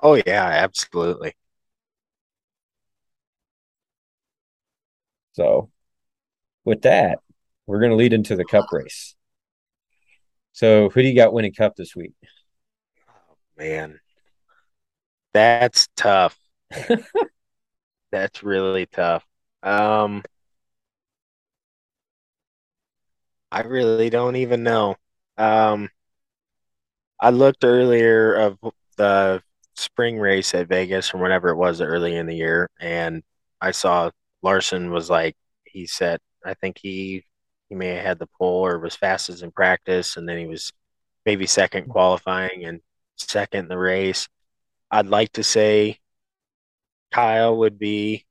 [0.00, 1.34] Oh, yeah, absolutely.
[5.32, 5.70] So,
[6.64, 7.20] with that,
[7.68, 9.14] we're going to lead into the cup race.
[10.52, 12.14] So, who do you got winning cup this week?
[13.08, 14.00] Oh, man,
[15.34, 16.36] that's tough.
[18.10, 19.24] that's really tough.
[19.62, 20.22] Um,
[23.52, 24.96] I really don't even know.
[25.36, 25.90] Um,
[27.20, 28.58] I looked earlier of
[28.96, 29.42] the
[29.76, 33.22] spring race at Vegas or whatever it was early in the year, and
[33.60, 34.10] I saw
[34.42, 37.24] Larson was like he said I think he
[37.68, 40.72] he may have had the pole or was fastest in practice, and then he was
[41.26, 42.80] maybe second qualifying and
[43.16, 44.28] second in the race.
[44.90, 45.98] I'd like to say
[47.10, 48.24] Kyle would be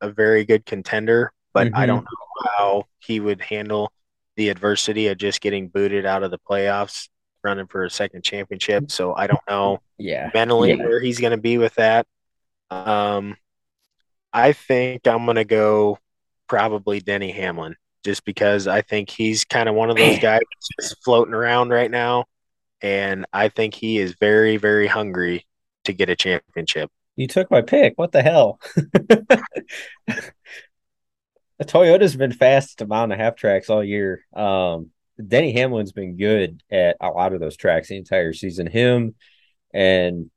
[0.00, 1.76] a very good contender, but mm-hmm.
[1.76, 3.92] I don't know how he would handle
[4.36, 7.08] the adversity of just getting booted out of the playoffs
[7.44, 8.90] running for a second championship.
[8.90, 10.30] So I don't know yeah.
[10.32, 10.76] mentally yeah.
[10.76, 12.06] where he's going to be with that.
[12.70, 13.36] Um,
[14.32, 15.98] I think I'm going to go
[16.46, 20.40] probably Denny Hamlin just because I think he's kind of one of those guys
[20.80, 22.24] just floating around right now.
[22.82, 25.46] And I think he is very, very hungry
[25.84, 26.90] to get a championship.
[27.16, 27.94] You took my pick.
[27.96, 28.58] What the hell?
[28.74, 29.42] the
[31.62, 34.24] Toyota's been fast to mile and a half tracks all year.
[34.34, 34.90] Um,
[35.26, 38.66] Denny Hamlin's been good at a lot of those tracks the entire season.
[38.66, 39.14] Him
[39.74, 40.30] and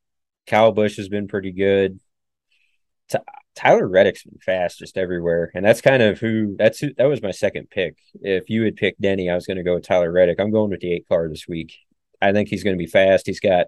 [0.47, 1.99] Kyle Busch has been pretty good.
[3.55, 7.21] Tyler Reddick's been fast just everywhere, and that's kind of who that's who that was
[7.21, 7.97] my second pick.
[8.21, 10.39] If you had picked Denny, I was going to go with Tyler Reddick.
[10.39, 11.75] I'm going with the eight car this week.
[12.21, 13.27] I think he's going to be fast.
[13.27, 13.67] He's got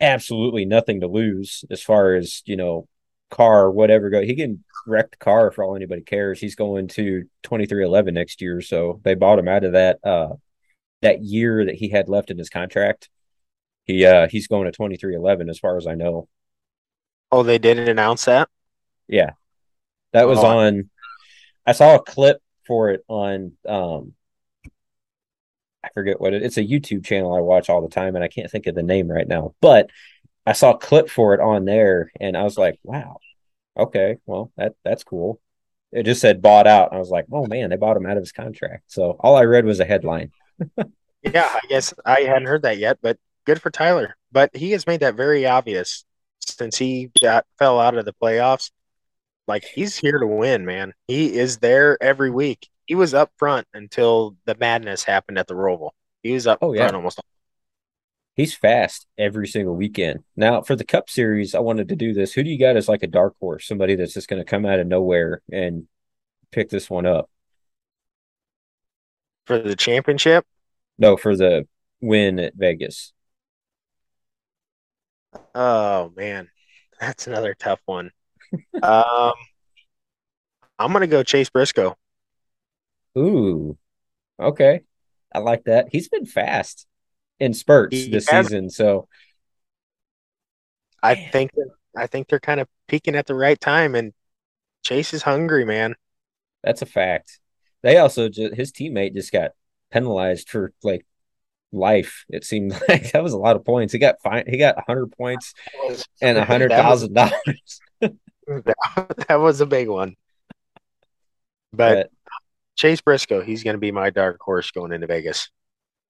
[0.00, 2.88] absolutely nothing to lose as far as you know
[3.30, 4.22] car whatever go.
[4.22, 6.40] He can wreck the car for all anybody cares.
[6.40, 10.34] He's going to 23XI next year, so they bought him out of that uh
[11.02, 13.08] that year that he had left in his contract.
[13.84, 16.28] He uh he's going to 23XI as far as I know.
[17.30, 18.48] Oh, they didn't announce that.
[19.08, 19.32] Yeah.
[20.12, 20.46] That was oh.
[20.46, 20.90] on
[21.66, 24.14] I saw a clip for it on um
[25.82, 28.28] I forget what it it's a YouTube channel I watch all the time and I
[28.28, 29.54] can't think of the name right now.
[29.60, 29.90] But
[30.46, 33.18] I saw a clip for it on there and I was like, wow.
[33.76, 35.40] Okay, well that that's cool.
[35.92, 36.92] it just said bought out.
[36.92, 38.84] I was like, oh man, they bought him out of his contract.
[38.86, 40.30] So all I read was a headline.
[41.22, 44.16] yeah, I guess I hadn't heard that yet, but good for Tyler.
[44.32, 46.04] But he has made that very obvious
[46.40, 48.70] since he got fell out of the playoffs.
[49.46, 50.92] Like he's here to win, man.
[51.06, 52.68] He is there every week.
[52.86, 55.90] He was up front until the madness happened at the Roval.
[56.22, 56.96] He was up oh, front yeah.
[56.96, 57.20] almost.
[58.36, 60.24] He's fast every single weekend.
[60.36, 62.32] Now for the Cup Series, I wanted to do this.
[62.32, 63.66] Who do you got as like a dark horse?
[63.66, 65.86] Somebody that's just going to come out of nowhere and
[66.50, 67.30] pick this one up
[69.46, 70.44] for the championship?
[70.98, 71.66] No, for the
[72.00, 73.12] win at Vegas.
[75.54, 76.48] Oh man,
[77.00, 78.10] that's another tough one.
[78.82, 79.32] Um,
[80.78, 81.96] I'm gonna go Chase Briscoe.
[83.16, 83.76] Ooh,
[84.40, 84.80] okay,
[85.32, 85.88] I like that.
[85.90, 86.86] He's been fast
[87.38, 89.08] in spurts he this has, season, so
[91.02, 91.50] I think
[91.96, 94.12] I think they're kind of peaking at the right time, and
[94.82, 95.94] Chase is hungry, man.
[96.62, 97.38] That's a fact.
[97.82, 99.52] They also just his teammate just got
[99.92, 101.06] penalized for like
[101.72, 102.24] life.
[102.30, 103.92] It seemed like that was a lot of points.
[103.92, 104.44] He got fine.
[104.48, 105.54] He got hundred points
[106.20, 107.80] and a hundred thousand dollars.
[109.28, 110.16] That was a big one.
[111.72, 112.10] But, but
[112.76, 115.50] Chase Briscoe, he's going to be my dark horse going into Vegas.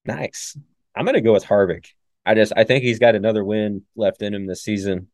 [0.05, 0.57] Nice.
[0.95, 1.87] I'm going to go with Harvick.
[2.25, 5.07] I just I think he's got another win left in him this season.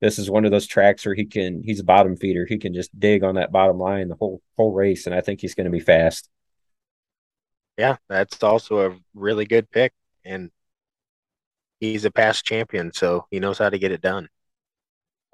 [0.00, 2.46] This is one of those tracks where he can he's a bottom feeder.
[2.46, 5.40] He can just dig on that bottom line the whole whole race, and I think
[5.40, 6.28] he's going to be fast.
[7.78, 9.92] Yeah, that's also a really good pick
[10.28, 10.50] and
[11.80, 14.28] he's a past champion, so he knows how to get it done.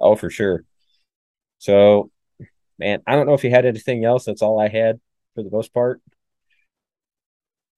[0.01, 0.65] Oh, for sure.
[1.59, 2.11] So,
[2.79, 4.25] man, I don't know if you had anything else.
[4.25, 5.01] That's all I had
[5.35, 6.01] for the most part.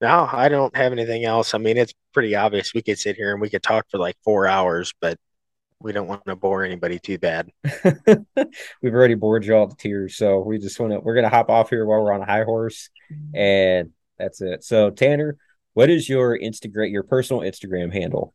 [0.01, 1.55] No, I don't have anything else.
[1.55, 2.75] I mean, it's pretty obvious.
[2.75, 5.19] We could sit here and we could talk for like four hours, but
[5.81, 7.51] we don't want to bore anybody too bad.
[8.83, 11.01] We've already bored you all to tears, so we just want to.
[11.01, 12.91] We're gonna hop off here while we're on a high horse,
[13.35, 14.65] and that's it.
[14.65, 15.37] So, Tanner,
[15.75, 18.35] what is your Instagram, your personal Instagram handle?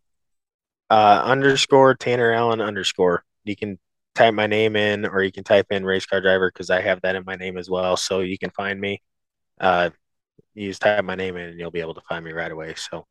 [0.89, 3.23] Uh, underscore Tanner Allen underscore.
[3.43, 3.79] You can
[4.15, 7.01] type my name in, or you can type in race car driver because I have
[7.01, 7.97] that in my name as well.
[7.97, 9.01] So you can find me.
[9.59, 9.91] Uh,
[10.53, 12.75] you just type my name in, and you'll be able to find me right away.
[12.75, 13.05] So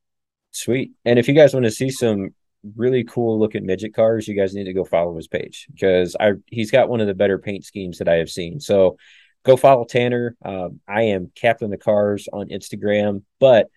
[0.50, 0.92] sweet.
[1.04, 2.34] And if you guys want to see some
[2.76, 6.32] really cool looking midget cars, you guys need to go follow his page because I
[6.46, 8.60] he's got one of the better paint schemes that I have seen.
[8.60, 8.96] So
[9.44, 10.36] go follow Tanner.
[10.44, 13.68] Um, I am Captain the Cars on Instagram, but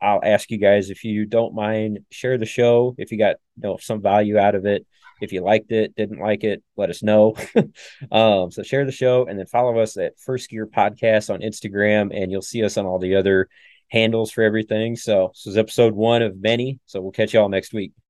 [0.00, 3.62] I'll ask you guys if you don't mind share the show if you got you
[3.68, 4.86] know some value out of it.
[5.22, 7.36] If you liked it, didn't like it, let us know.
[8.12, 12.10] um, so share the show and then follow us at First Gear Podcast on Instagram,
[12.12, 13.48] and you'll see us on all the other
[13.88, 14.96] handles for everything.
[14.96, 16.80] So this is episode one of many.
[16.86, 17.92] So we'll catch you all next week.